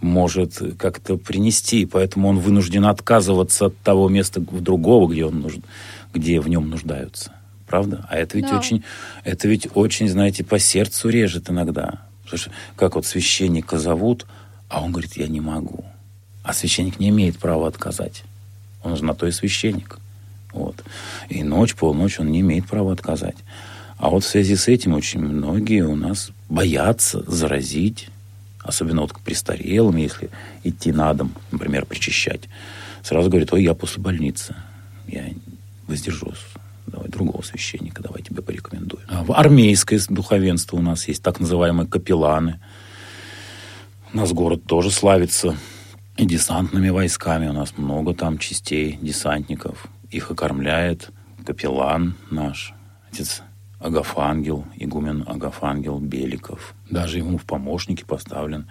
может 0.00 0.60
как-то 0.78 1.16
принести, 1.16 1.84
поэтому 1.86 2.28
он 2.28 2.38
вынужден 2.38 2.86
отказываться 2.86 3.66
от 3.66 3.76
того 3.78 4.08
места 4.08 4.40
в 4.40 4.60
другого, 4.60 5.12
где 5.12 5.26
он 5.26 5.40
нужен, 5.40 5.62
где 6.14 6.40
в 6.40 6.48
нем 6.48 6.70
нуждаются. 6.70 7.32
Правда? 7.66 8.06
А 8.08 8.16
это 8.16 8.36
ведь 8.36 8.48
да. 8.48 8.58
очень, 8.58 8.82
это 9.24 9.46
ведь 9.46 9.68
очень, 9.74 10.08
знаете, 10.08 10.42
по 10.42 10.58
сердцу 10.58 11.08
режет 11.08 11.50
иногда. 11.50 12.09
Потому 12.30 12.42
что 12.42 12.52
как 12.76 12.94
вот 12.94 13.06
священника 13.06 13.78
зовут, 13.78 14.24
а 14.68 14.82
он 14.82 14.92
говорит, 14.92 15.16
я 15.16 15.26
не 15.26 15.40
могу. 15.40 15.84
А 16.44 16.52
священник 16.52 17.00
не 17.00 17.08
имеет 17.08 17.38
права 17.38 17.66
отказать. 17.66 18.22
Он 18.84 18.96
же 18.96 19.04
на 19.04 19.14
то 19.14 19.26
и 19.26 19.32
священник. 19.32 19.98
Вот. 20.52 20.76
И 21.28 21.42
ночь, 21.42 21.74
полночь 21.74 22.20
он 22.20 22.30
не 22.30 22.40
имеет 22.40 22.66
права 22.66 22.92
отказать. 22.92 23.36
А 23.98 24.10
вот 24.10 24.24
в 24.24 24.28
связи 24.28 24.54
с 24.54 24.68
этим 24.68 24.94
очень 24.94 25.20
многие 25.20 25.84
у 25.84 25.96
нас 25.96 26.30
боятся 26.48 27.22
заразить, 27.30 28.08
особенно 28.60 29.02
вот 29.02 29.12
к 29.12 29.20
престарелым, 29.20 29.96
если 29.96 30.30
идти 30.62 30.92
на 30.92 31.12
дом, 31.14 31.32
например, 31.50 31.84
причащать. 31.84 32.48
Сразу 33.02 33.28
говорят, 33.28 33.52
ой, 33.52 33.64
я 33.64 33.74
после 33.74 34.00
больницы, 34.00 34.54
я 35.08 35.24
воздержусь. 35.88 36.38
Давай 36.90 37.08
другого 37.08 37.42
священника, 37.42 38.02
давай 38.02 38.22
тебе 38.22 38.42
порекомендую. 38.42 39.02
А 39.08 39.22
в 39.22 39.32
армейское 39.32 40.00
духовенство 40.08 40.76
у 40.76 40.82
нас 40.82 41.06
есть 41.08 41.22
так 41.22 41.40
называемые 41.40 41.86
капелланы. 41.86 42.60
У 44.12 44.16
нас 44.16 44.32
город 44.32 44.64
тоже 44.64 44.90
славится 44.90 45.56
и 46.16 46.26
десантными 46.26 46.88
войсками. 46.88 47.48
У 47.48 47.52
нас 47.52 47.76
много 47.76 48.14
там 48.14 48.38
частей 48.38 48.98
десантников. 49.00 49.86
Их 50.10 50.30
окормляет 50.30 51.10
капеллан 51.46 52.16
наш, 52.30 52.74
отец 53.10 53.42
Агафангел, 53.78 54.66
игумен 54.76 55.24
Агафангел 55.26 55.98
Беликов. 56.00 56.74
Даже 56.90 57.18
ему 57.18 57.38
в 57.38 57.44
помощники 57.44 58.04
поставлен 58.04 58.68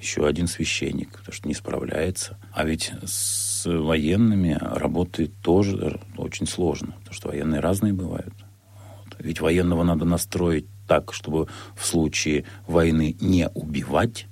еще 0.00 0.26
один 0.26 0.48
священник, 0.48 1.10
потому 1.10 1.32
что 1.32 1.48
не 1.48 1.54
справляется. 1.54 2.36
А 2.52 2.64
ведь 2.64 2.92
с 3.04 3.51
военными 3.66 4.58
работает 4.60 5.32
тоже 5.42 6.00
очень 6.16 6.46
сложно, 6.46 6.94
потому 6.98 7.14
что 7.14 7.28
военные 7.28 7.60
разные 7.60 7.92
бывают. 7.92 8.34
Вот. 8.74 9.16
Ведь 9.18 9.40
военного 9.40 9.82
надо 9.82 10.04
настроить 10.04 10.66
так, 10.86 11.12
чтобы 11.12 11.48
в 11.76 11.84
случае 11.84 12.44
войны 12.66 13.16
не 13.20 13.48
убивать, 13.54 14.26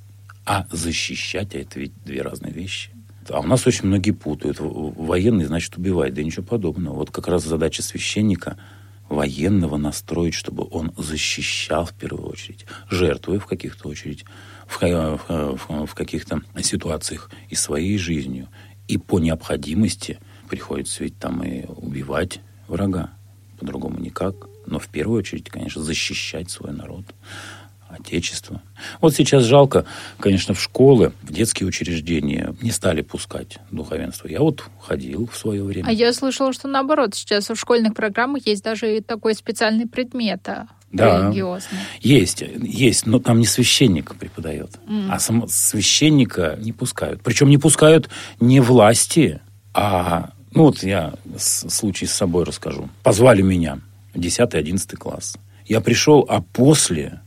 а 0.45 0.67
защищать, 0.71 1.55
а 1.55 1.59
это 1.59 1.81
ведь 1.81 1.93
две 2.05 2.23
разные 2.23 2.53
вещи. 2.53 2.91
А 3.29 3.41
у 3.41 3.47
нас 3.47 3.67
очень 3.67 3.87
многие 3.87 4.11
путают. 4.13 4.57
Военный 4.59 5.45
значит 5.45 5.77
убивать. 5.77 6.15
Да 6.15 6.23
ничего 6.23 6.45
подобного. 6.45 6.97
Вот 6.97 7.11
как 7.11 7.29
раз 7.29 7.45
задача 7.45 7.83
священника– 7.83 8.57
военного 9.11 9.77
настроить, 9.77 10.35
чтобы 10.35 10.67
он 10.71 10.93
защищал 10.97 11.85
в 11.85 11.93
первую 11.93 12.31
очередь, 12.31 12.65
жертвуя 12.89 13.41
в 13.41 13.47
каких-то 13.47 13.89
очередь, 13.89 14.25
в, 14.67 14.81
в, 14.81 15.87
в 15.87 15.95
каких-то 15.95 16.43
ситуациях 16.63 17.29
и 17.49 17.57
своей 17.57 17.99
жизнью. 17.99 18.49
И 18.91 18.99
по 18.99 19.21
необходимости 19.21 20.19
приходится 20.49 21.05
ведь 21.05 21.17
там 21.17 21.45
и 21.45 21.65
убивать 21.65 22.41
врага. 22.67 23.11
По-другому 23.61 24.01
никак. 24.01 24.35
Но 24.67 24.81
в 24.81 24.89
первую 24.89 25.21
очередь, 25.21 25.49
конечно, 25.49 25.81
защищать 25.81 26.51
свой 26.51 26.73
народ. 26.73 27.05
Отечества. 27.89 28.63
Вот 29.01 29.15
сейчас 29.15 29.45
жалко, 29.45 29.85
конечно, 30.19 30.55
в 30.55 30.61
школы, 30.61 31.13
в 31.23 31.33
детские 31.33 31.69
учреждения 31.69 32.55
не 32.61 32.73
стали 32.73 33.03
пускать 33.03 33.59
духовенство. 33.71 34.27
Я 34.27 34.41
вот 34.41 34.65
ходил 34.81 35.29
в 35.29 35.37
свое 35.37 35.63
время. 35.63 35.87
А 35.87 35.93
я 35.93 36.13
слышала, 36.13 36.53
что 36.53 36.67
наоборот, 36.67 37.15
сейчас 37.15 37.49
в 37.49 37.55
школьных 37.55 37.95
программах 37.95 38.47
есть 38.47 38.65
даже 38.65 39.01
такой 39.03 39.35
специальный 39.35 39.87
предмет 39.87 40.49
а, 40.49 40.67
да, 40.93 41.29
религиозный. 41.29 41.79
Есть, 42.01 42.43
есть, 42.63 43.07
но 43.07 43.19
там 43.21 43.39
не 43.39 43.47
священник 43.47 44.17
преподает, 44.17 44.79
mm. 44.89 45.09
а 45.11 45.19
сам, 45.21 45.47
священника 45.49 46.59
не 46.61 46.73
пускают. 46.73 47.23
Причем 47.23 47.49
не 47.49 47.59
пускают 47.59 48.09
не 48.41 48.61
власти, 48.61 49.41
а... 49.75 50.31
Ну 50.53 50.65
вот 50.65 50.83
я 50.83 51.15
случай 51.39 52.07
с 52.07 52.13
собой 52.13 52.43
расскажу. 52.45 52.89
Позвали 53.05 53.41
меня, 53.41 53.79
10-11 54.15 54.97
класс. 54.97 55.37
Я 55.65 55.81
пришел, 55.81 56.27
а 56.29 56.41
после 56.41 57.21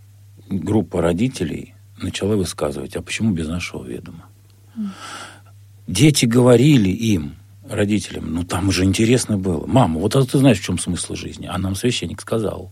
группа 0.50 1.02
родителей 1.02 1.74
начала 2.02 2.36
высказывать, 2.36 2.98
а 2.98 3.02
почему 3.02 3.32
без 3.32 3.48
нашего 3.48 3.86
ведома? 3.86 4.26
Дети 5.88 6.26
говорили 6.26 6.90
им, 6.90 7.36
родителям, 7.70 8.34
ну 8.34 8.44
там 8.44 8.72
же 8.72 8.84
интересно 8.84 9.38
было. 9.38 9.66
Мама, 9.66 10.00
вот 10.00 10.16
а 10.16 10.26
ты 10.26 10.38
знаешь, 10.38 10.60
в 10.60 10.64
чем 10.64 10.78
смысл 10.78 11.16
жизни? 11.16 11.48
А 11.50 11.58
нам 11.58 11.76
священник 11.76 12.22
сказал. 12.22 12.72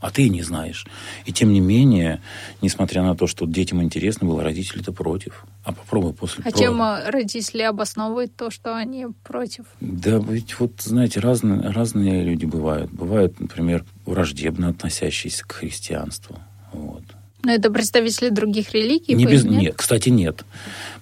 А 0.00 0.10
ты 0.10 0.30
не 0.30 0.42
знаешь. 0.42 0.86
И 1.26 1.32
тем 1.32 1.52
не 1.52 1.60
менее, 1.60 2.22
несмотря 2.62 3.02
на 3.02 3.14
то, 3.14 3.26
что 3.26 3.44
детям 3.44 3.82
интересно 3.82 4.26
было, 4.26 4.42
родители-то 4.42 4.92
против. 4.92 5.44
А 5.62 5.72
попробуй 5.72 6.14
после... 6.14 6.42
А 6.46 6.50
про... 6.50 6.58
чем 6.58 6.82
родители 7.06 7.62
обосновывают 7.62 8.34
то, 8.34 8.50
что 8.50 8.74
они 8.74 9.06
против? 9.22 9.66
Да 9.80 10.18
ведь 10.18 10.58
вот, 10.58 10.72
знаете, 10.80 11.20
разные, 11.20 11.60
разные 11.60 12.24
люди 12.24 12.46
бывают. 12.46 12.90
Бывают, 12.90 13.38
например, 13.40 13.84
враждебно 14.06 14.68
относящиеся 14.68 15.44
к 15.46 15.52
христианству. 15.52 16.38
Вот. 16.72 17.04
Но 17.42 17.52
это 17.52 17.70
представители 17.70 18.30
других 18.30 18.72
религий? 18.72 19.14
Не 19.14 19.26
без... 19.26 19.44
нет? 19.44 19.60
нет, 19.60 19.74
кстати, 19.76 20.08
нет. 20.08 20.44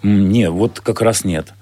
Не, 0.03 0.51
вот 0.51 0.81
как 0.81 1.01
раз 1.03 1.25
нет. 1.25 1.53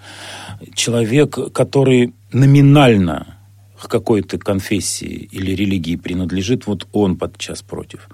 Человек, 0.75 1.39
который 1.53 2.15
номинально 2.33 3.36
к 3.81 3.89
какой-то 3.89 4.39
конфессии 4.39 5.29
или 5.31 5.53
религии 5.53 5.97
принадлежит, 5.97 6.67
вот 6.67 6.87
он 6.93 7.17
подчас 7.17 7.63
против. 7.63 8.09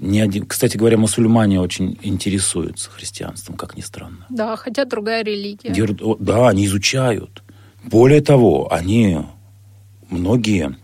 Не 0.00 0.20
один... 0.20 0.46
Кстати 0.46 0.76
говоря, 0.76 0.98
мусульмане 0.98 1.60
очень 1.60 1.98
интересуются 2.02 2.90
христианством, 2.90 3.56
как 3.56 3.76
ни 3.76 3.82
странно. 3.82 4.26
Да, 4.30 4.56
хотя 4.56 4.84
другая 4.84 5.22
религия. 5.22 5.70
Дер... 5.70 5.94
Да, 6.18 6.48
они 6.48 6.66
изучают. 6.66 7.42
Более 7.84 8.20
того, 8.20 8.72
они 8.72 9.18
многие 10.10 10.76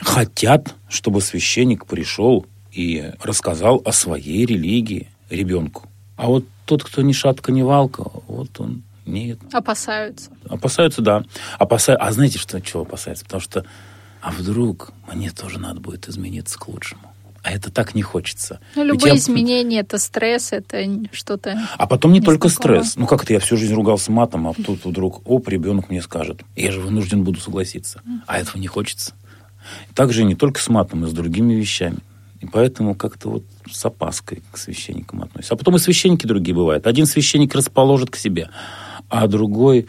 хотят, 0.00 0.74
чтобы 0.88 1.20
священник 1.20 1.86
пришел 1.86 2.46
и 2.72 3.12
рассказал 3.22 3.82
о 3.84 3.92
своей 3.92 4.46
религии 4.46 5.08
ребенку. 5.30 5.88
А 6.16 6.26
вот 6.26 6.44
тот, 6.64 6.84
кто 6.84 7.02
ни 7.02 7.12
шатка, 7.12 7.52
ни 7.52 7.62
валка, 7.62 8.04
вот 8.26 8.60
он 8.60 8.82
нет. 9.08 9.38
Опасаются. 9.52 10.30
Опасаются, 10.48 11.02
да. 11.02 11.24
Опаса... 11.58 11.96
А 11.96 12.12
знаете, 12.12 12.38
что, 12.38 12.60
чего 12.60 12.82
опасаются? 12.82 13.24
Потому 13.24 13.40
что, 13.40 13.64
а 14.20 14.30
вдруг 14.30 14.92
мне 15.12 15.30
тоже 15.30 15.58
надо 15.58 15.80
будет 15.80 16.08
измениться 16.08 16.58
к 16.58 16.68
лучшему? 16.68 17.12
а 17.48 17.52
это 17.52 17.70
так 17.70 17.94
не 17.94 18.02
хочется. 18.02 18.60
Ну, 18.74 18.84
любые 18.84 19.14
я... 19.14 19.18
изменения 19.18 19.80
это 19.80 19.96
стресс, 19.98 20.52
это 20.52 20.84
что-то. 21.12 21.58
А 21.78 21.86
потом 21.86 22.12
не 22.12 22.20
только 22.20 22.48
стресс. 22.48 22.96
Ну 22.96 23.06
как 23.06 23.24
это 23.24 23.32
я 23.32 23.40
всю 23.40 23.56
жизнь 23.56 23.74
ругался 23.74 24.12
матом, 24.12 24.48
а 24.48 24.54
тут 24.54 24.84
вдруг 24.84 25.22
оп, 25.24 25.48
ребенок 25.48 25.88
мне 25.88 26.02
скажет, 26.02 26.42
я 26.56 26.72
же 26.72 26.80
вынужден 26.80 27.24
буду 27.24 27.40
согласиться, 27.40 28.02
а 28.26 28.38
этого 28.38 28.58
не 28.58 28.66
хочется. 28.66 29.14
Также 29.94 30.24
не 30.24 30.34
только 30.34 30.60
с 30.60 30.68
матом, 30.68 31.04
и 31.04 31.08
с 31.08 31.12
другими 31.12 31.54
вещами. 31.54 31.98
И 32.40 32.46
поэтому 32.46 32.94
как-то 32.94 33.30
вот 33.30 33.44
с 33.70 33.84
опаской 33.84 34.42
к 34.52 34.58
священникам 34.58 35.22
относятся. 35.22 35.54
А 35.54 35.56
потом 35.56 35.76
и 35.76 35.78
священники 35.78 36.26
другие 36.26 36.54
бывают. 36.54 36.86
Один 36.86 37.06
священник 37.06 37.54
расположит 37.54 38.10
к 38.10 38.16
себе, 38.16 38.50
а 39.08 39.26
другой 39.26 39.86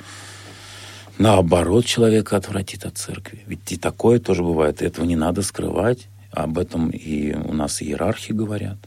наоборот 1.18 1.86
человека 1.86 2.38
отвратит 2.38 2.86
от 2.86 2.98
церкви. 2.98 3.44
Ведь 3.46 3.72
и 3.72 3.78
такое 3.78 4.20
тоже 4.20 4.44
бывает. 4.44 4.82
И 4.82 4.86
этого 4.86 5.06
не 5.06 5.16
надо 5.16 5.42
скрывать. 5.42 6.08
Об 6.32 6.58
этом 6.58 6.90
и 6.90 7.34
у 7.34 7.54
нас 7.54 7.82
иерархи 7.82 8.32
говорят. 8.32 8.78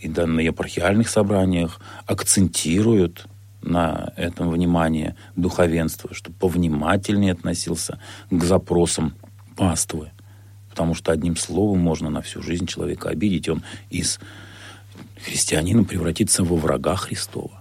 И 0.00 0.08
да, 0.08 0.26
на 0.26 0.40
епархиальных 0.40 1.08
собраниях 1.08 1.80
акцентируют 2.06 3.26
на 3.62 4.12
этом 4.16 4.50
внимание 4.50 5.16
духовенства, 5.34 6.14
чтобы 6.14 6.36
повнимательнее 6.36 7.32
относился 7.32 7.98
к 8.30 8.44
запросам 8.44 9.14
паствы. 9.56 10.10
Потому 10.70 10.94
что 10.94 11.10
одним 11.10 11.36
словом 11.36 11.80
можно 11.80 12.10
на 12.10 12.22
всю 12.22 12.40
жизнь 12.42 12.66
человека 12.66 13.08
обидеть. 13.08 13.48
Он 13.48 13.64
из 13.90 14.20
христианина 15.20 15.82
превратится 15.82 16.44
во 16.44 16.54
врага 16.54 16.94
Христова. 16.94 17.57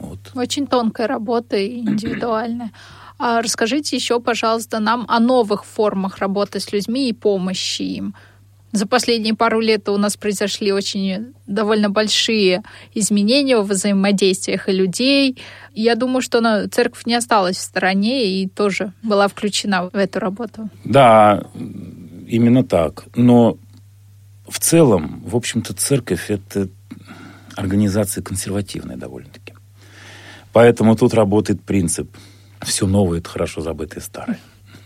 Вот. 0.00 0.18
Очень 0.34 0.66
тонкая 0.66 1.06
работа 1.06 1.56
и 1.56 1.78
индивидуальная. 1.80 2.70
А 3.18 3.42
расскажите 3.42 3.96
еще, 3.96 4.20
пожалуйста, 4.20 4.78
нам 4.78 5.04
о 5.08 5.18
новых 5.18 5.64
формах 5.64 6.18
работы 6.18 6.60
с 6.60 6.72
людьми 6.72 7.08
и 7.08 7.12
помощи 7.12 7.82
им. 7.82 8.14
За 8.72 8.86
последние 8.86 9.34
пару 9.34 9.60
лет 9.60 9.88
у 9.88 9.96
нас 9.96 10.16
произошли 10.16 10.72
очень 10.72 11.32
довольно 11.46 11.88
большие 11.88 12.62
изменения 12.94 13.58
в 13.58 13.66
взаимодействиях 13.66 14.68
и 14.68 14.72
людей. 14.72 15.38
Я 15.74 15.94
думаю, 15.94 16.20
что 16.20 16.40
на, 16.40 16.68
церковь 16.68 17.06
не 17.06 17.14
осталась 17.14 17.56
в 17.56 17.62
стороне 17.62 18.26
и 18.26 18.46
тоже 18.46 18.92
была 19.02 19.26
включена 19.26 19.88
в 19.90 19.96
эту 19.96 20.20
работу. 20.20 20.68
Да, 20.84 21.44
именно 22.26 22.62
так. 22.62 23.06
Но 23.16 23.56
в 24.46 24.58
целом, 24.60 25.22
в 25.24 25.34
общем-то, 25.34 25.72
церковь– 25.72 26.26
это 26.30 26.68
организация 27.56 28.22
консервативная 28.22 28.96
довольно-таки. 28.96 29.37
Поэтому 30.58 30.96
тут 30.96 31.14
работает 31.14 31.62
принцип 31.62 32.16
«все 32.62 32.88
новое– 32.88 33.18
это 33.20 33.28
хорошо 33.28 33.60
забытое 33.60 34.02
старое». 34.02 34.40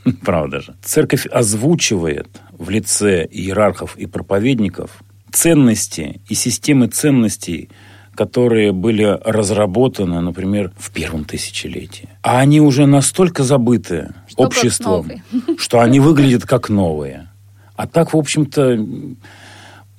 Правда 0.22 0.60
же. 0.60 0.74
Церковь 0.82 1.24
озвучивает 1.24 2.28
в 2.52 2.68
лице 2.68 3.24
иерархов 3.24 3.96
и 3.96 4.04
проповедников 4.04 5.02
ценности 5.32 6.20
и 6.28 6.34
системы 6.34 6.88
ценностей, 6.88 7.70
которые 8.14 8.72
были 8.72 9.18
разработаны, 9.24 10.20
например, 10.20 10.72
в 10.76 10.90
первом 10.90 11.24
тысячелетии. 11.24 12.10
А 12.20 12.40
они 12.40 12.60
уже 12.60 12.84
настолько 12.84 13.42
забыты 13.42 14.12
что 14.28 14.42
обществом, 14.42 15.10
что 15.56 15.80
они 15.80 16.00
выглядят 16.00 16.44
как 16.44 16.68
новые. 16.68 17.30
А 17.76 17.86
так, 17.86 18.12
в 18.12 18.18
общем-то, 18.18 18.78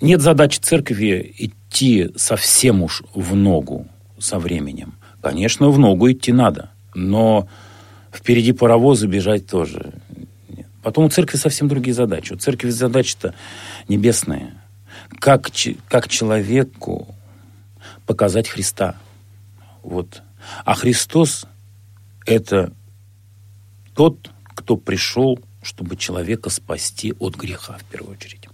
нет 0.02 0.22
задачи 0.22 0.60
церкви 0.60 1.34
идти 1.36 2.12
совсем 2.16 2.84
уж 2.84 3.02
в 3.16 3.36
ногу 3.36 3.88
со 4.20 4.38
временем. 4.38 4.94
Конечно, 5.24 5.70
в 5.70 5.80
ногу 5.80 6.12
идти 6.12 6.34
надо, 6.34 6.70
но 6.94 7.48
впереди 8.12 8.52
паровоза 8.52 9.08
бежать 9.08 9.48
тоже. 9.48 9.94
Нет. 10.50 10.68
Потом 10.84 11.06
у 11.06 11.10
церкви 11.10 11.38
совсем 11.38 11.70
другие 11.70 11.94
задачи. 11.94 12.34
У 12.34 12.36
церкви 12.36 12.70
задачи-то 12.72 13.34
небесные. 13.88 14.54
Как, 15.20 15.50
как 15.88 16.10
человеку 16.10 17.16
показать 18.06 18.50
Христа. 18.50 18.98
Вот. 19.82 20.22
А 20.66 20.76
Христос– 20.76 21.46
это 22.26 22.74
тот, 23.96 24.30
кто 24.44 24.76
пришел, 24.76 25.40
чтобы 25.62 25.96
человека 25.96 26.50
спасти 26.50 27.14
от 27.18 27.38
греха, 27.38 27.78
в 27.78 27.86
первую 27.86 28.18
очередь. 28.18 28.50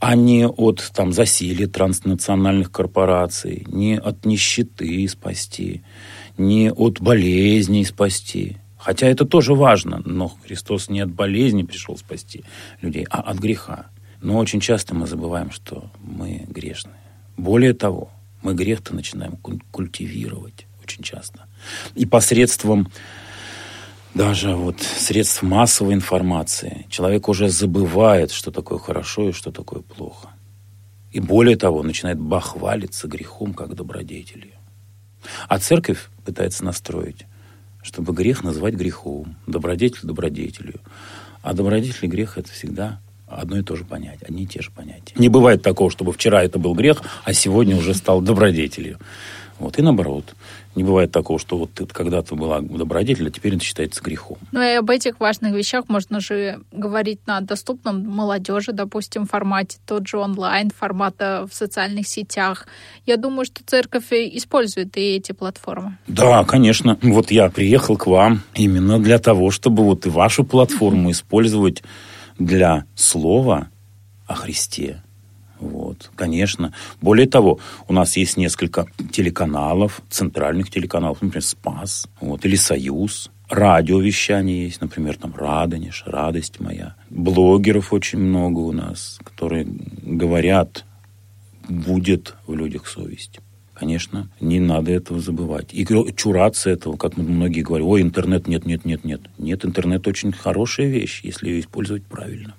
А 0.00 0.16
не 0.16 0.46
от 0.48 0.90
там, 0.94 1.12
засилия 1.12 1.68
транснациональных 1.68 2.72
корпораций, 2.72 3.64
не 3.68 3.98
от 3.98 4.24
нищеты 4.24 5.06
спасти, 5.08 5.82
не 6.38 6.72
от 6.72 7.00
болезней 7.00 7.84
спасти. 7.84 8.56
Хотя 8.78 9.08
это 9.08 9.26
тоже 9.26 9.54
важно, 9.54 10.00
но 10.06 10.28
Христос 10.28 10.88
не 10.88 11.00
от 11.00 11.12
болезни 11.12 11.64
пришел 11.64 11.98
спасти 11.98 12.44
людей, 12.80 13.06
а 13.10 13.20
от 13.20 13.38
греха. 13.38 13.88
Но 14.22 14.38
очень 14.38 14.60
часто 14.60 14.94
мы 14.94 15.06
забываем, 15.06 15.50
что 15.50 15.90
мы 16.02 16.46
грешные. 16.48 16.96
Более 17.36 17.74
того, 17.74 18.10
мы 18.40 18.54
грех-то 18.54 18.94
начинаем 18.94 19.36
культивировать 19.70 20.66
очень 20.82 21.02
часто. 21.02 21.44
И 21.94 22.06
посредством 22.06 22.90
даже 24.14 24.54
вот 24.54 24.80
средств 24.80 25.42
массовой 25.42 25.94
информации 25.94 26.86
человек 26.88 27.28
уже 27.28 27.48
забывает, 27.48 28.32
что 28.32 28.50
такое 28.50 28.78
хорошо 28.78 29.28
и 29.28 29.32
что 29.32 29.52
такое 29.52 29.82
плохо. 29.82 30.30
И 31.12 31.20
более 31.20 31.56
того, 31.56 31.82
начинает 31.82 32.18
бахвалиться 32.18 33.08
грехом 33.08 33.54
как 33.54 33.74
добродетелью. 33.74 34.52
А 35.48 35.58
церковь 35.58 36.08
пытается 36.24 36.64
настроить, 36.64 37.26
чтобы 37.82 38.12
грех 38.12 38.44
назвать 38.44 38.74
грехом, 38.74 39.36
добродетель 39.46 40.06
добродетелью. 40.06 40.80
А 41.42 41.52
добродетель 41.52 42.06
и 42.06 42.08
грех– 42.08 42.36
это 42.38 42.50
всегда 42.52 43.00
одно 43.26 43.58
и 43.58 43.62
то 43.62 43.76
же 43.76 43.84
понятие, 43.84 44.26
одни 44.28 44.44
и 44.44 44.46
те 44.46 44.60
же 44.60 44.70
понятия. 44.70 45.14
Не 45.16 45.28
бывает 45.28 45.62
такого, 45.62 45.90
чтобы 45.90 46.12
вчера 46.12 46.42
это 46.42 46.58
был 46.58 46.74
грех, 46.74 47.02
а 47.24 47.32
сегодня 47.32 47.76
уже 47.76 47.94
стал 47.94 48.20
добродетелью. 48.20 48.98
Вот, 49.60 49.78
и 49.78 49.82
наоборот. 49.82 50.24
Не 50.74 50.84
бывает 50.84 51.12
такого, 51.12 51.38
что 51.38 51.58
вот 51.58 51.72
ты 51.74 51.84
когда-то 51.84 52.34
была 52.34 52.60
добродетель, 52.60 53.28
а 53.28 53.30
теперь 53.30 53.56
это 53.56 53.64
считается 53.64 54.02
грехом. 54.02 54.38
Ну 54.52 54.62
и 54.62 54.76
об 54.76 54.88
этих 54.88 55.20
важных 55.20 55.52
вещах 55.52 55.84
можно 55.88 56.18
же 56.20 56.60
говорить 56.72 57.20
на 57.26 57.40
доступном 57.42 58.02
молодежи, 58.08 58.72
допустим, 58.72 59.26
формате, 59.26 59.78
тот 59.86 60.08
же 60.08 60.16
онлайн, 60.16 60.70
формата 60.70 61.46
в 61.50 61.54
социальных 61.54 62.08
сетях. 62.08 62.66
Я 63.04 63.18
думаю, 63.18 63.44
что 63.44 63.60
церковь 63.64 64.10
использует 64.12 64.96
и 64.96 65.16
эти 65.16 65.32
платформы. 65.32 65.98
Да, 66.06 66.42
конечно. 66.44 66.98
Вот 67.02 67.30
я 67.30 67.50
приехал 67.50 67.98
к 67.98 68.06
вам 68.06 68.42
именно 68.54 68.98
для 68.98 69.18
того, 69.18 69.50
чтобы 69.50 69.84
вот 69.84 70.06
и 70.06 70.08
вашу 70.08 70.44
платформу 70.44 71.10
использовать 71.10 71.82
для 72.38 72.86
слова 72.94 73.68
о 74.26 74.34
Христе, 74.34 75.02
вот, 75.60 76.10
конечно. 76.16 76.72
Более 77.00 77.28
того, 77.28 77.60
у 77.86 77.92
нас 77.92 78.16
есть 78.16 78.36
несколько 78.36 78.86
телеканалов, 79.12 80.02
центральных 80.08 80.70
телеканалов, 80.70 81.20
например, 81.20 81.44
«Спас», 81.44 82.08
вот, 82.20 82.44
или 82.44 82.56
«Союз». 82.56 83.30
Радиовещание 83.48 84.64
есть, 84.64 84.80
например, 84.80 85.16
там 85.16 85.34
«Радонеж», 85.36 86.04
«Радость 86.06 86.60
моя». 86.60 86.94
Блогеров 87.10 87.92
очень 87.92 88.20
много 88.20 88.60
у 88.60 88.72
нас, 88.72 89.18
которые 89.24 89.66
говорят, 90.02 90.84
будет 91.68 92.34
в 92.46 92.54
людях 92.54 92.86
совесть. 92.86 93.40
Конечно, 93.74 94.28
не 94.40 94.60
надо 94.60 94.92
этого 94.92 95.20
забывать. 95.20 95.68
И 95.72 95.86
чураться 96.14 96.68
этого, 96.68 96.96
как 96.96 97.16
многие 97.16 97.62
говорят, 97.62 97.88
ой, 97.88 98.02
интернет, 98.02 98.46
нет, 98.46 98.66
нет, 98.66 98.84
нет, 98.84 99.04
нет. 99.04 99.22
Нет, 99.38 99.64
интернет 99.64 100.06
очень 100.06 100.32
хорошая 100.32 100.88
вещь, 100.88 101.22
если 101.24 101.48
ее 101.48 101.60
использовать 101.60 102.04
правильно. 102.04 102.54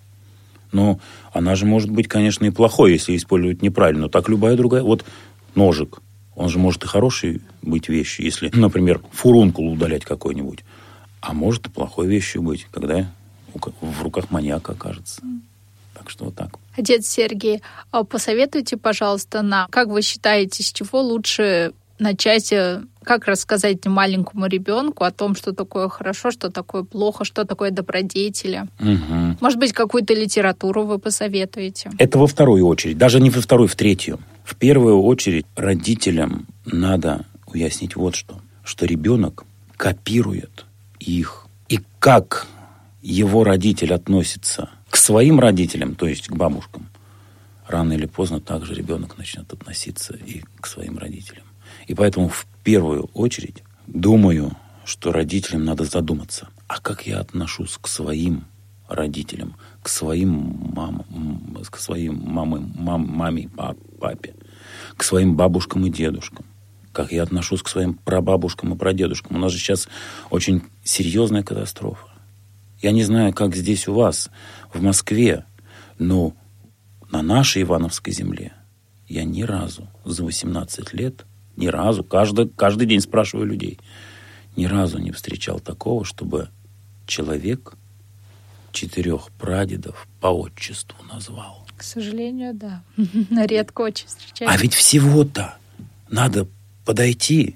Но 0.72 1.00
она 1.34 1.56
же 1.56 1.66
может 1.66 1.90
быть, 1.90 2.08
конечно, 2.08 2.46
и 2.46 2.50
плохой, 2.50 2.94
если 2.94 3.16
использовать 3.16 3.62
неправильно. 3.62 4.04
Но 4.04 4.10
так 4.10 4.30
любая 4.30 4.56
другая. 4.56 4.84
Вот 4.84 5.06
ножик. 5.56 6.00
Он 6.36 6.50
же 6.50 6.60
может 6.60 6.84
и 6.84 6.88
хороший 6.88 7.42
быть 7.62 7.90
вещью, 7.90 8.26
если, 8.26 8.50
например, 8.54 9.02
фурункул 9.12 9.72
удалять 9.72 10.06
какой-нибудь. 10.06 10.64
А 11.20 11.34
может 11.34 11.68
и 11.68 11.70
плохой 11.70 12.08
вещью 12.08 12.42
быть, 12.42 12.68
когда 12.72 13.12
в 13.54 14.02
руках 14.02 14.32
маньяка 14.32 14.72
окажется. 14.72 15.22
Так 15.94 16.10
что 16.10 16.26
вот 16.26 16.36
так. 16.36 16.58
Отец 16.76 17.06
Сергей, 17.06 17.62
а 17.92 18.04
посоветуйте, 18.04 18.78
пожалуйста, 18.78 19.42
нам, 19.42 19.68
как 19.70 19.90
вы 19.90 20.02
считаете, 20.02 20.64
с 20.64 20.72
чего 20.72 21.02
лучше 21.02 21.74
начать, 22.02 22.52
э, 22.52 22.82
как 23.04 23.28
рассказать 23.28 23.86
маленькому 23.86 24.48
ребенку 24.48 25.04
о 25.04 25.12
том, 25.12 25.36
что 25.36 25.54
такое 25.54 25.88
хорошо, 25.88 26.32
что 26.32 26.50
такое 26.50 26.84
плохо, 26.84 27.24
что 27.24 27.46
такое 27.46 27.72
добродетели. 27.72 28.64
Угу. 28.80 29.38
Может 29.40 29.60
быть, 29.60 29.72
какую-то 29.72 30.14
литературу 30.14 30.84
вы 30.84 31.00
посоветуете? 31.00 31.92
Это 31.98 32.18
во 32.18 32.28
вторую 32.28 32.66
очередь, 32.66 32.98
даже 32.98 33.22
не 33.22 33.30
во 33.30 33.42
вторую, 33.42 33.68
в 33.68 33.76
третью. 33.76 34.20
В 34.44 34.56
первую 34.56 35.02
очередь 35.02 35.46
родителям 35.56 36.48
надо 36.66 37.26
уяснить 37.46 37.96
вот 37.96 38.16
что, 38.16 38.42
что 38.64 38.86
ребенок 38.86 39.46
копирует 39.78 40.66
их. 41.00 41.46
И 41.70 41.80
как 42.00 42.48
его 43.02 43.44
родитель 43.44 43.94
относится 43.94 44.70
к 44.90 44.98
своим 44.98 45.40
родителям, 45.40 45.96
то 45.96 46.08
есть 46.08 46.28
к 46.28 46.36
бабушкам, 46.36 46.90
рано 47.68 47.94
или 47.94 48.06
поздно 48.06 48.42
также 48.42 48.74
ребенок 48.74 49.18
начнет 49.18 49.52
относиться 49.54 50.16
и 50.16 50.44
к 50.60 50.68
своим 50.68 50.98
родителям. 50.98 51.46
И 51.88 51.94
поэтому 51.94 52.30
в 52.30 52.48
первую 52.64 53.10
очередь 53.14 53.64
думаю, 53.88 54.56
что 54.86 55.12
родителям 55.12 55.66
надо 55.66 55.86
задуматься, 55.86 56.50
а 56.68 56.80
как 56.80 57.08
я 57.08 57.20
отношусь 57.20 57.78
к 57.80 57.88
своим 57.88 58.46
родителям, 58.88 59.56
к 59.82 59.90
своим 59.90 60.72
мамам, 60.74 61.58
к 61.70 61.78
своим 61.78 62.22
мамам, 62.24 62.74
мам, 62.76 63.08
маме, 63.08 63.50
папе, 64.00 64.36
к 64.98 65.04
своим 65.04 65.36
бабушкам 65.36 65.86
и 65.86 65.90
дедушкам. 65.90 66.46
Как 66.92 67.12
я 67.14 67.24
отношусь 67.24 67.62
к 67.62 67.70
своим 67.70 67.94
прабабушкам 67.94 68.74
и 68.74 68.78
прадедушкам. 68.78 69.38
У 69.38 69.40
нас 69.40 69.54
же 69.54 69.60
сейчас 69.60 69.88
очень 70.30 70.64
серьезная 70.84 71.42
катастрофа. 71.42 72.08
Я 72.82 72.92
не 72.92 73.04
знаю, 73.04 73.34
как 73.34 73.56
здесь 73.56 73.88
у 73.88 73.94
вас, 73.94 74.30
в 74.74 74.82
Москве, 74.82 75.46
но 76.00 76.34
на 77.12 77.22
нашей 77.22 77.62
Ивановской 77.62 78.12
земле 78.12 78.54
я 79.08 79.24
ни 79.24 79.44
разу 79.44 79.88
за 80.04 80.24
18 80.24 80.94
лет, 80.94 81.26
ни 81.56 81.68
разу, 81.68 82.04
каждый, 82.04 82.50
каждый 82.50 82.88
день 82.88 83.02
спрашиваю 83.02 83.48
людей, 83.48 83.80
ни 84.56 84.66
разу 84.66 84.98
не 84.98 85.12
встречал 85.12 85.60
такого, 85.60 86.06
чтобы 86.06 86.50
человек 87.06 87.76
четырех 88.72 89.32
прадедов 89.32 90.08
по 90.20 90.28
отчеству 90.28 91.04
назвал. 91.12 91.66
К 91.78 91.84
сожалению, 91.84 92.54
да. 92.54 92.84
Редко 93.46 93.82
очень 93.82 94.08
встречается. 94.08 94.56
А 94.56 94.62
ведь 94.62 94.74
всего-то 94.74 95.56
надо 96.10 96.48
подойти, 96.86 97.56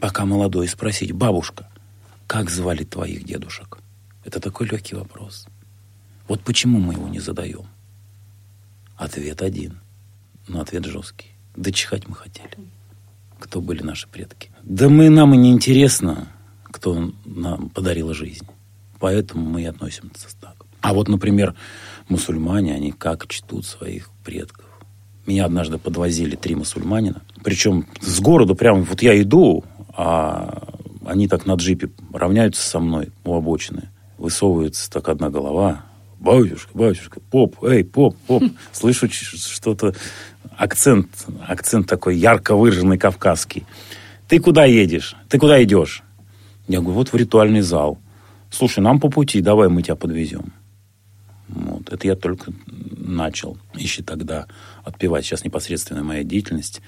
пока 0.00 0.24
молодой, 0.24 0.66
и 0.66 0.68
спросить, 0.68 1.12
бабушка, 1.12 1.68
как 2.26 2.50
звали 2.50 2.84
твоих 2.84 3.24
дедушек? 3.24 3.78
Это 4.24 4.40
такой 4.40 4.66
легкий 4.68 4.96
вопрос. 4.96 5.46
Вот 6.28 6.40
почему 6.42 6.80
мы 6.80 6.94
его 6.94 7.08
не 7.08 7.20
задаем? 7.20 7.66
Ответ 8.96 9.42
один. 9.42 9.80
Но 10.48 10.60
ответ 10.60 10.84
жесткий. 10.84 11.32
Да 11.54 11.70
чихать 11.70 12.08
мы 12.08 12.16
хотели. 12.16 12.50
Кто 13.38 13.60
были 13.60 13.82
наши 13.82 14.08
предки? 14.08 14.50
Да 14.62 14.88
мы 14.88 15.10
нам 15.10 15.34
и 15.34 15.36
не 15.36 15.50
интересно, 15.50 16.28
кто 16.64 17.12
нам 17.24 17.68
подарил 17.70 18.12
жизнь. 18.14 18.46
Поэтому 18.98 19.48
мы 19.48 19.62
и 19.62 19.66
относимся 19.66 20.28
так. 20.40 20.54
А 20.80 20.94
вот, 20.94 21.08
например, 21.08 21.54
мусульмане, 22.08 22.74
они 22.74 22.92
как 22.92 23.26
чтут 23.28 23.66
своих 23.66 24.10
предков. 24.24 24.64
Меня 25.26 25.44
однажды 25.44 25.78
подвозили 25.78 26.36
три 26.36 26.54
мусульманина. 26.54 27.22
Причем 27.42 27.86
с 28.00 28.20
города 28.20 28.54
прямо 28.54 28.82
вот 28.82 29.02
я 29.02 29.20
иду, 29.20 29.64
а 29.94 30.68
они 31.04 31.28
так 31.28 31.46
на 31.46 31.54
джипе 31.54 31.90
равняются 32.12 32.62
со 32.62 32.78
мной 32.78 33.10
у 33.24 33.34
обочины 33.34 33.90
высовывается 34.18 34.90
так 34.90 35.08
одна 35.08 35.30
голова. 35.30 35.84
Батюшка, 36.18 36.70
батюшка, 36.74 37.20
поп, 37.20 37.62
эй, 37.64 37.84
поп, 37.84 38.16
поп. 38.26 38.42
Слышу 38.72 39.08
что-то, 39.10 39.94
акцент, 40.56 41.08
акцент 41.46 41.86
такой 41.86 42.16
ярко 42.16 42.56
выраженный 42.56 42.98
кавказский. 42.98 43.66
Ты 44.28 44.40
куда 44.40 44.64
едешь? 44.64 45.14
Ты 45.28 45.38
куда 45.38 45.62
идешь? 45.62 46.02
Я 46.68 46.80
говорю, 46.80 46.96
вот 46.96 47.12
в 47.12 47.16
ритуальный 47.16 47.60
зал. 47.60 47.98
Слушай, 48.50 48.80
нам 48.80 48.98
по 48.98 49.08
пути, 49.08 49.40
давай 49.40 49.68
мы 49.68 49.82
тебя 49.82 49.94
подвезем. 49.94 50.52
Вот. 51.48 51.92
Это 51.92 52.06
я 52.08 52.16
только 52.16 52.52
начал 52.96 53.56
еще 53.74 54.02
тогда 54.02 54.46
отпевать. 54.84 55.24
Сейчас 55.24 55.44
непосредственно 55.44 56.02
моя 56.02 56.24
деятельность 56.24 56.80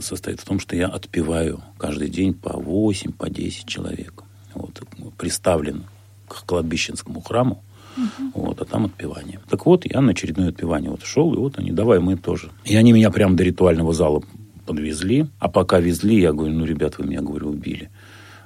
состоит 0.00 0.40
в 0.40 0.44
том, 0.44 0.60
что 0.60 0.76
я 0.76 0.86
отпеваю 0.86 1.62
каждый 1.78 2.08
день 2.08 2.34
по 2.34 2.56
8, 2.56 3.12
по 3.12 3.28
10 3.28 3.66
человек 3.66 4.22
вот, 4.54 4.82
приставлен 5.16 5.84
к 6.32 6.46
кладбищенскому 6.46 7.20
храму, 7.20 7.62
Uh-huh. 7.94 8.30
Вот, 8.34 8.58
а 8.58 8.64
там 8.64 8.86
отпевание. 8.86 9.38
Так 9.50 9.66
вот, 9.66 9.84
я 9.84 10.00
на 10.00 10.12
очередное 10.12 10.48
отпевание 10.48 10.90
вот 10.90 11.04
шел, 11.04 11.34
и 11.34 11.36
вот 11.36 11.58
они, 11.58 11.72
давай 11.72 11.98
мы 11.98 12.16
тоже. 12.16 12.50
И 12.64 12.74
они 12.74 12.90
меня 12.90 13.10
прямо 13.10 13.36
до 13.36 13.44
ритуального 13.44 13.92
зала 13.92 14.22
подвезли. 14.64 15.26
А 15.38 15.48
пока 15.48 15.78
везли, 15.78 16.18
я 16.18 16.32
говорю, 16.32 16.54
ну, 16.54 16.64
ребят, 16.64 16.96
вы 16.96 17.06
меня, 17.06 17.20
говорю, 17.20 17.50
убили. 17.50 17.90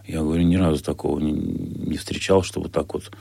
Я 0.06 0.22
говорю, 0.22 0.42
ни 0.42 0.56
разу 0.56 0.82
такого 0.82 1.20
не, 1.20 1.32
не 1.32 1.96
встречал, 1.96 2.42
что 2.42 2.60
вот 2.60 2.72
так 2.72 2.94
вот 2.94 3.12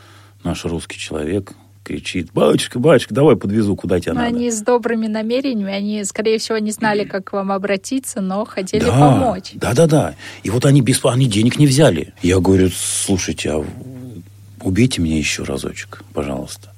наш 0.43 0.65
русский 0.65 0.97
человек 0.97 1.53
кричит, 1.83 2.31
батюшка, 2.33 2.79
батюшка, 2.79 3.13
давай 3.13 3.35
подвезу, 3.35 3.75
куда 3.75 3.99
тебе 3.99 4.13
надо. 4.13 4.27
Они 4.27 4.49
с 4.49 4.61
добрыми 4.61 5.05
намерениями, 5.05 5.71
они, 5.71 6.03
скорее 6.03 6.39
всего, 6.39 6.57
не 6.57 6.71
знали, 6.71 7.03
как 7.03 7.25
к 7.25 7.33
вам 7.33 7.51
обратиться, 7.51 8.21
но 8.21 8.43
хотели 8.43 8.83
да, 8.83 8.97
помочь. 8.97 9.51
Да, 9.53 9.73
да, 9.73 9.85
да. 9.85 10.15
И 10.41 10.49
вот 10.49 10.65
они 10.65 10.81
без 10.81 10.99
они 11.05 11.27
денег 11.27 11.59
не 11.59 11.67
взяли. 11.67 12.13
Я 12.23 12.39
говорю, 12.39 12.69
слушайте, 12.75 13.51
а 13.51 13.63
убейте 14.65 15.01
меня 15.01 15.17
еще 15.17 15.43
разочек, 15.43 16.03
пожалуйста. 16.13 16.73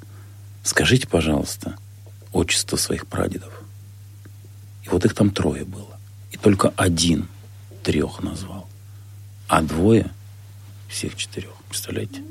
Скажите, 0.63 1.07
пожалуйста, 1.07 1.77
отчество 2.33 2.75
своих 2.75 3.07
прадедов. 3.07 3.53
И 4.83 4.89
вот 4.89 5.05
их 5.05 5.13
там 5.13 5.31
трое 5.31 5.63
было. 5.63 5.97
И 6.31 6.37
только 6.37 6.73
один 6.75 7.27
трех 7.83 8.21
назвал, 8.21 8.67
а 9.47 9.61
двое 9.61 10.11
всех 10.89 11.15
четырех. 11.15 11.53
Представляете? 11.69 12.21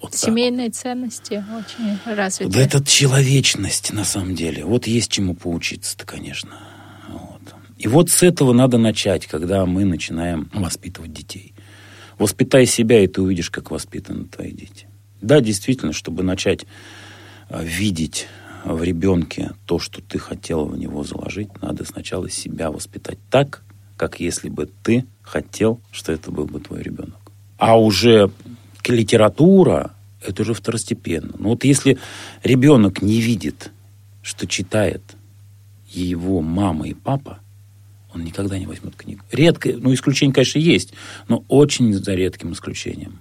Вот 0.00 0.14
Семейные 0.14 0.70
так. 0.70 0.76
ценности 0.76 1.44
очень 1.56 1.98
развиты. 2.04 2.52
Да 2.52 2.60
это 2.60 2.84
человечность, 2.84 3.92
на 3.92 4.04
самом 4.04 4.34
деле. 4.34 4.64
Вот 4.64 4.86
есть 4.86 5.10
чему 5.10 5.34
поучиться-то, 5.34 6.04
конечно. 6.04 6.58
Вот. 7.08 7.40
И 7.78 7.88
вот 7.88 8.10
с 8.10 8.22
этого 8.22 8.52
надо 8.52 8.76
начать, 8.76 9.26
когда 9.26 9.64
мы 9.64 9.84
начинаем 9.84 10.50
воспитывать 10.52 11.12
детей. 11.12 11.54
Воспитай 12.18 12.66
себя, 12.66 13.02
и 13.02 13.06
ты 13.06 13.22
увидишь, 13.22 13.50
как 13.50 13.70
воспитаны 13.70 14.24
твои 14.26 14.52
дети. 14.52 14.86
Да, 15.24 15.40
действительно, 15.40 15.94
чтобы 15.94 16.22
начать 16.22 16.66
а, 17.48 17.62
видеть 17.62 18.26
в 18.64 18.82
ребенке 18.82 19.52
то, 19.66 19.78
что 19.78 20.02
ты 20.02 20.18
хотел 20.18 20.66
в 20.66 20.76
него 20.76 21.02
заложить, 21.02 21.48
надо 21.62 21.84
сначала 21.86 22.28
себя 22.28 22.70
воспитать 22.70 23.18
так, 23.30 23.62
как 23.96 24.20
если 24.20 24.50
бы 24.50 24.68
ты 24.82 25.06
хотел, 25.22 25.80
что 25.92 26.12
это 26.12 26.30
был 26.30 26.44
бы 26.44 26.60
твой 26.60 26.82
ребенок. 26.82 27.16
А 27.56 27.80
уже 27.80 28.30
литература– 28.86 29.94
это 30.20 30.42
уже 30.42 30.52
второстепенно. 30.52 31.34
Но 31.38 31.50
вот 31.50 31.64
если 31.64 31.98
ребенок 32.42 33.00
не 33.00 33.20
видит, 33.20 33.70
что 34.22 34.46
читает 34.46 35.02
его 35.88 36.42
мама 36.42 36.86
и 36.86 36.92
папа, 36.92 37.38
он 38.14 38.24
никогда 38.24 38.58
не 38.58 38.66
возьмет 38.66 38.94
книгу. 38.94 39.22
Редко, 39.32 39.70
ну, 39.74 39.94
исключение, 39.94 40.34
конечно, 40.34 40.58
есть, 40.58 40.92
но 41.28 41.44
очень 41.48 41.94
за 41.94 42.14
редким 42.14 42.52
исключением. 42.52 43.20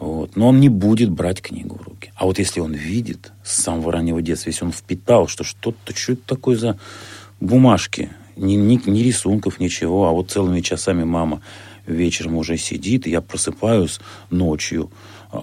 Вот. 0.00 0.34
Но 0.34 0.48
он 0.48 0.60
не 0.60 0.70
будет 0.70 1.10
брать 1.10 1.42
книгу 1.42 1.76
в 1.76 1.82
руки. 1.82 2.10
А 2.16 2.24
вот 2.24 2.38
если 2.38 2.60
он 2.60 2.72
видит 2.72 3.32
с 3.44 3.62
самого 3.62 3.92
раннего 3.92 4.22
детства, 4.22 4.48
если 4.48 4.64
он 4.64 4.72
впитал, 4.72 5.28
что 5.28 5.44
что-то, 5.44 5.94
что 5.94 6.14
это 6.14 6.22
такое 6.26 6.56
за 6.56 6.78
бумажки, 7.38 8.08
ни, 8.34 8.54
ни, 8.54 8.80
ни 8.88 9.00
рисунков, 9.00 9.60
ничего, 9.60 10.08
а 10.08 10.12
вот 10.12 10.30
целыми 10.30 10.62
часами 10.62 11.04
мама 11.04 11.42
вечером 11.86 12.36
уже 12.36 12.56
сидит, 12.56 13.06
и 13.06 13.10
я 13.10 13.20
просыпаюсь 13.20 14.00
ночью 14.30 14.90
а, 15.30 15.42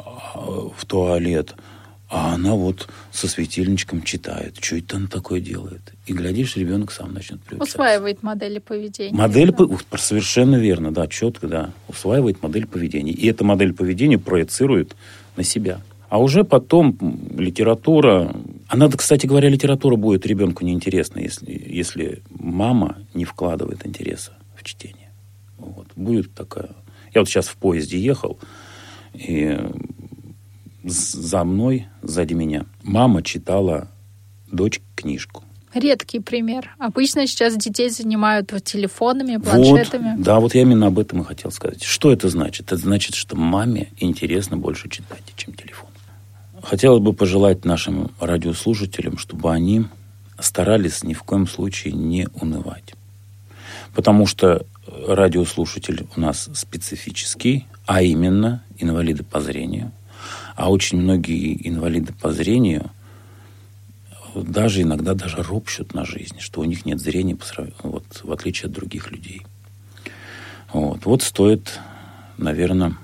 в 0.75 0.85
туалет, 0.85 1.53
а 2.09 2.35
она 2.35 2.55
вот 2.55 2.87
со 3.11 3.27
светильничком 3.27 4.01
читает. 4.01 4.57
Что 4.61 4.77
это 4.77 4.97
она 4.97 5.07
такое 5.07 5.41
делает? 5.41 5.93
И 6.05 6.13
глядишь, 6.13 6.55
ребенок 6.55 6.91
сам 6.91 7.13
начнет 7.13 7.41
приучаться. 7.41 7.75
Усваивает 7.75 8.23
модели 8.23 8.59
поведения. 8.59 9.15
Модель, 9.15 9.51
да? 9.51 9.65
по... 9.65 9.97
совершенно 9.97 10.55
верно, 10.55 10.93
да, 10.93 11.07
четко, 11.07 11.47
да. 11.47 11.73
Усваивает 11.89 12.41
модель 12.41 12.65
поведения. 12.65 13.11
И 13.11 13.27
эта 13.27 13.43
модель 13.43 13.73
поведения 13.73 14.17
проецирует 14.17 14.95
на 15.35 15.43
себя. 15.43 15.81
А 16.09 16.21
уже 16.21 16.45
потом 16.45 16.97
литература... 17.37 18.33
Она, 18.69 18.89
кстати 18.89 19.27
говоря, 19.27 19.49
литература 19.49 19.97
будет 19.97 20.25
ребенку 20.25 20.63
неинтересна, 20.63 21.19
если, 21.19 21.51
если 21.51 22.21
мама 22.29 22.99
не 23.13 23.25
вкладывает 23.25 23.85
интереса 23.85 24.31
в 24.55 24.63
чтение. 24.63 25.11
Вот. 25.57 25.87
Будет 25.95 26.33
такая... 26.33 26.69
Я 27.13 27.21
вот 27.21 27.27
сейчас 27.29 27.47
в 27.47 27.57
поезде 27.57 27.99
ехал, 27.99 28.39
и 29.13 29.57
за 30.91 31.43
мной, 31.43 31.87
сзади 32.01 32.33
меня, 32.33 32.65
мама 32.83 33.21
читала 33.23 33.89
дочь 34.51 34.81
книжку. 34.95 35.43
Редкий 35.73 36.19
пример. 36.19 36.75
Обычно 36.79 37.27
сейчас 37.27 37.55
детей 37.55 37.89
занимают 37.89 38.51
телефонами, 38.63 39.37
планшетами. 39.37 40.15
Вот, 40.15 40.23
да, 40.23 40.39
вот 40.39 40.55
я 40.55 40.61
именно 40.61 40.87
об 40.87 40.97
этом 40.97 41.21
и 41.21 41.25
хотел 41.25 41.51
сказать. 41.51 41.83
Что 41.83 42.11
это 42.11 42.29
значит? 42.29 42.67
Это 42.67 42.77
значит, 42.77 43.15
что 43.15 43.35
маме 43.35 43.89
интересно 43.97 44.57
больше 44.57 44.89
читать, 44.89 45.21
чем 45.35 45.53
телефон. 45.53 45.89
Хотелось 46.63 47.01
бы 47.01 47.13
пожелать 47.13 47.65
нашим 47.65 48.11
радиослушателям, 48.19 49.17
чтобы 49.17 49.51
они 49.51 49.85
старались 50.39 51.03
ни 51.03 51.13
в 51.13 51.23
коем 51.23 51.47
случае 51.47 51.93
не 51.93 52.27
унывать. 52.33 52.95
Потому 53.93 54.25
что 54.25 54.65
радиослушатель 55.07 56.07
у 56.15 56.19
нас 56.19 56.49
специфический, 56.53 57.67
а 57.85 58.01
именно 58.01 58.63
инвалиды 58.77 59.23
по 59.23 59.41
зрению. 59.41 59.91
А 60.57 60.71
очень 60.71 60.99
многие 60.99 61.55
инвалиды 61.67 62.13
по 62.13 62.33
зрению 62.33 62.89
даже 64.33 64.81
иногда 64.81 65.13
даже 65.13 65.43
ропщут 65.43 65.93
на 65.93 66.03
жизнь, 66.03 66.39
что 66.39 66.61
у 66.61 66.63
них 66.63 66.83
нет 66.83 66.99
зрения, 66.99 67.37
вот, 67.83 68.21
в 68.23 68.31
отличие 68.31 68.65
от 68.65 68.71
других 68.71 69.11
людей. 69.11 69.43
Вот, 70.73 71.05
вот 71.05 71.21
стоит, 71.21 71.79
наверное, 72.39 72.97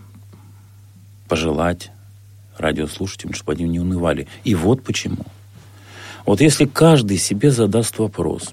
пожелать 1.27 1.91
радиослушателям, 2.57 3.35
чтобы 3.35 3.53
они 3.53 3.65
не 3.65 3.79
унывали. 3.79 4.27
И 4.43 4.55
вот 4.55 4.83
почему. 4.83 5.25
Вот 6.25 6.41
если 6.41 6.65
каждый 6.65 7.19
себе 7.19 7.51
задаст 7.51 7.99
вопрос, 7.99 8.51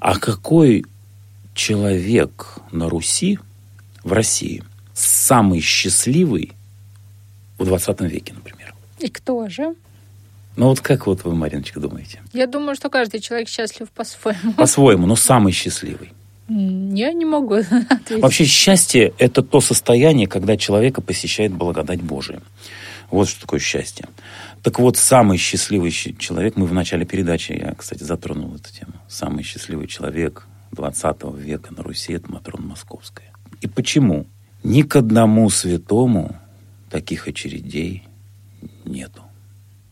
а 0.00 0.18
какой 0.18 0.86
человек 1.54 2.60
на 2.70 2.88
Руси, 2.88 3.38
в 4.02 4.12
России, 4.14 4.64
самый 4.94 5.60
счастливый 5.60 6.52
в 7.62 7.66
20 7.66 8.00
веке, 8.02 8.34
например. 8.34 8.74
И 8.98 9.08
кто 9.08 9.48
же? 9.48 9.74
Ну 10.56 10.66
вот 10.66 10.80
как 10.80 11.06
вот 11.06 11.24
вы, 11.24 11.34
Мариночка, 11.34 11.80
думаете? 11.80 12.20
Я 12.32 12.46
думаю, 12.46 12.76
что 12.76 12.90
каждый 12.90 13.20
человек 13.20 13.48
счастлив 13.48 13.90
по-своему. 13.90 14.52
По-своему, 14.56 15.06
но 15.06 15.16
самый 15.16 15.52
счастливый. 15.52 16.12
Я 16.48 17.12
не 17.12 17.24
могу 17.24 17.54
ответить. 17.90 18.22
Вообще 18.22 18.44
счастье– 18.44 19.14
это 19.18 19.42
то 19.42 19.60
состояние, 19.60 20.26
когда 20.26 20.56
человека 20.56 21.00
посещает 21.00 21.52
благодать 21.52 22.02
Божия. 22.02 22.42
Вот 23.10 23.28
что 23.28 23.42
такое 23.42 23.60
счастье. 23.60 24.06
Так 24.62 24.78
вот, 24.78 24.96
самый 24.96 25.38
счастливый 25.38 25.90
человек, 25.90 26.56
мы 26.56 26.66
в 26.66 26.74
начале 26.74 27.04
передачи, 27.04 27.52
я, 27.52 27.74
кстати, 27.74 28.02
затронул 28.02 28.54
эту 28.54 28.72
тему, 28.72 28.92
самый 29.08 29.44
счастливый 29.44 29.86
человек 29.86 30.46
20 30.72 31.16
века 31.34 31.74
на 31.74 31.82
Руси– 31.82 32.12
это 32.14 32.30
Матрона 32.30 32.68
Московская. 32.68 33.32
И 33.60 33.68
почему? 33.68 34.26
Ни 34.62 34.82
к 34.82 34.96
одному 34.96 35.48
святому 35.50 36.36
таких 36.92 37.26
очередей 37.26 38.04
нету. 38.84 39.22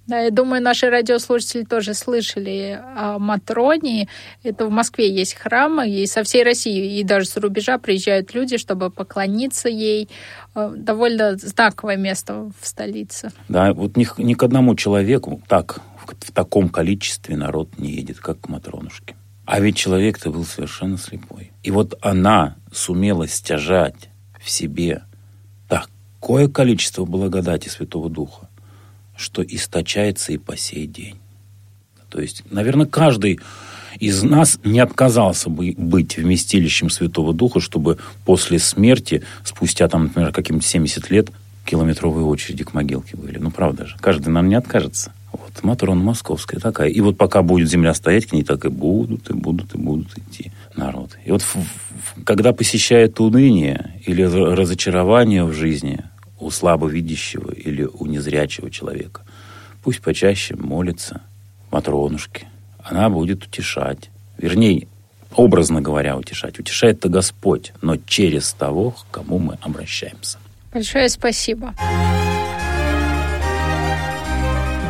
Да, 0.06 0.18
я 0.18 0.30
думаю, 0.30 0.60
наши 0.60 0.90
радиослушатели 0.90 1.64
тоже 1.64 1.94
слышали 1.94 2.80
о 2.96 3.18
Матроне. 3.18 4.08
Это 4.42 4.66
в 4.66 4.70
Москве 4.70 5.08
есть 5.08 5.34
храмы, 5.34 5.88
и 5.88 6.04
со 6.06 6.24
всей 6.24 6.42
России, 6.42 6.98
и 6.98 7.04
даже 7.04 7.26
с 7.26 7.36
рубежа 7.36 7.78
приезжают 7.78 8.34
люди, 8.34 8.58
чтобы 8.58 8.90
поклониться 8.90 9.68
ей. 9.68 10.08
Э, 10.56 10.74
довольно 10.76 11.36
знаковое 11.36 11.96
место 11.96 12.50
в 12.60 12.66
столице. 12.66 13.30
Да, 13.48 13.72
вот 13.72 13.96
ни, 13.96 14.06
ни 14.20 14.34
к 14.34 14.42
одному 14.42 14.74
человеку 14.74 15.40
так, 15.46 15.80
в, 16.04 16.10
в 16.10 16.32
таком 16.32 16.68
количестве 16.68 17.36
народ 17.36 17.78
не 17.78 17.92
едет, 17.92 18.18
как 18.18 18.40
к 18.40 18.48
Матронушке. 18.48 19.14
А 19.46 19.60
ведь 19.60 19.76
человек-то 19.76 20.30
был 20.30 20.44
совершенно 20.44 20.98
слепой. 20.98 21.52
И 21.62 21.70
вот 21.70 21.94
она 22.02 22.56
сумела 22.72 23.28
стяжать 23.28 24.10
в 24.40 24.50
себе 24.50 25.02
такое 26.20 26.48
количество 26.48 27.06
благодати 27.06 27.68
Святого 27.68 28.10
Духа, 28.10 28.48
что 29.16 29.42
источается 29.42 30.32
и 30.32 30.36
по 30.38 30.56
сей 30.56 30.86
день. 30.86 31.16
То 32.10 32.20
есть, 32.20 32.42
наверное, 32.50 32.86
каждый 32.86 33.40
из 33.98 34.22
нас 34.22 34.58
не 34.62 34.80
отказался 34.80 35.48
бы 35.48 35.74
быть 35.76 36.18
вместилищем 36.18 36.90
Святого 36.90 37.32
Духа, 37.32 37.60
чтобы 37.60 37.98
после 38.26 38.58
смерти, 38.58 39.22
спустя, 39.44 39.88
там, 39.88 40.04
например, 40.04 40.32
каким-то 40.32 40.66
70 40.66 41.10
лет, 41.10 41.30
километровые 41.64 42.26
очереди 42.26 42.64
к 42.64 42.74
могилке 42.74 43.16
были. 43.16 43.38
Ну, 43.38 43.50
правда 43.50 43.86
же. 43.86 43.96
Каждый 44.00 44.28
нам 44.28 44.48
не 44.48 44.56
откажется. 44.56 45.12
Вот, 45.32 45.62
Матрона 45.62 46.02
Московская 46.02 46.58
такая. 46.58 46.88
И 46.88 47.00
вот 47.00 47.16
пока 47.16 47.42
будет 47.42 47.68
земля 47.70 47.94
стоять, 47.94 48.26
к 48.26 48.32
ней 48.32 48.42
так 48.42 48.64
и 48.64 48.68
будут, 48.68 49.30
и 49.30 49.32
будут, 49.32 49.74
и 49.74 49.78
будут 49.78 50.18
идти 50.18 50.52
народ. 50.76 51.16
И 51.24 51.30
вот 51.30 51.42
когда 52.24 52.52
посещает 52.52 53.20
уныние 53.20 54.00
или 54.06 54.22
разочарование 54.22 55.44
в 55.44 55.52
жизни, 55.52 56.04
у 56.40 56.50
слабовидящего 56.50 57.52
или 57.52 57.84
у 57.84 58.06
незрячего 58.06 58.70
человека. 58.70 59.22
Пусть 59.82 60.00
почаще 60.00 60.56
молится 60.56 61.22
Матронушке. 61.70 62.48
Она 62.82 63.08
будет 63.08 63.44
утешать. 63.44 64.10
Вернее, 64.36 64.88
образно 65.34 65.80
говоря, 65.80 66.16
утешать. 66.16 66.58
Утешает-то 66.58 67.08
Господь, 67.08 67.72
но 67.82 67.96
через 67.96 68.52
того, 68.52 68.92
к 68.92 69.06
кому 69.10 69.38
мы 69.38 69.58
обращаемся. 69.60 70.38
Большое 70.72 71.08
спасибо. 71.08 71.74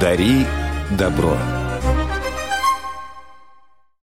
Дари 0.00 0.46
добро. 0.98 1.36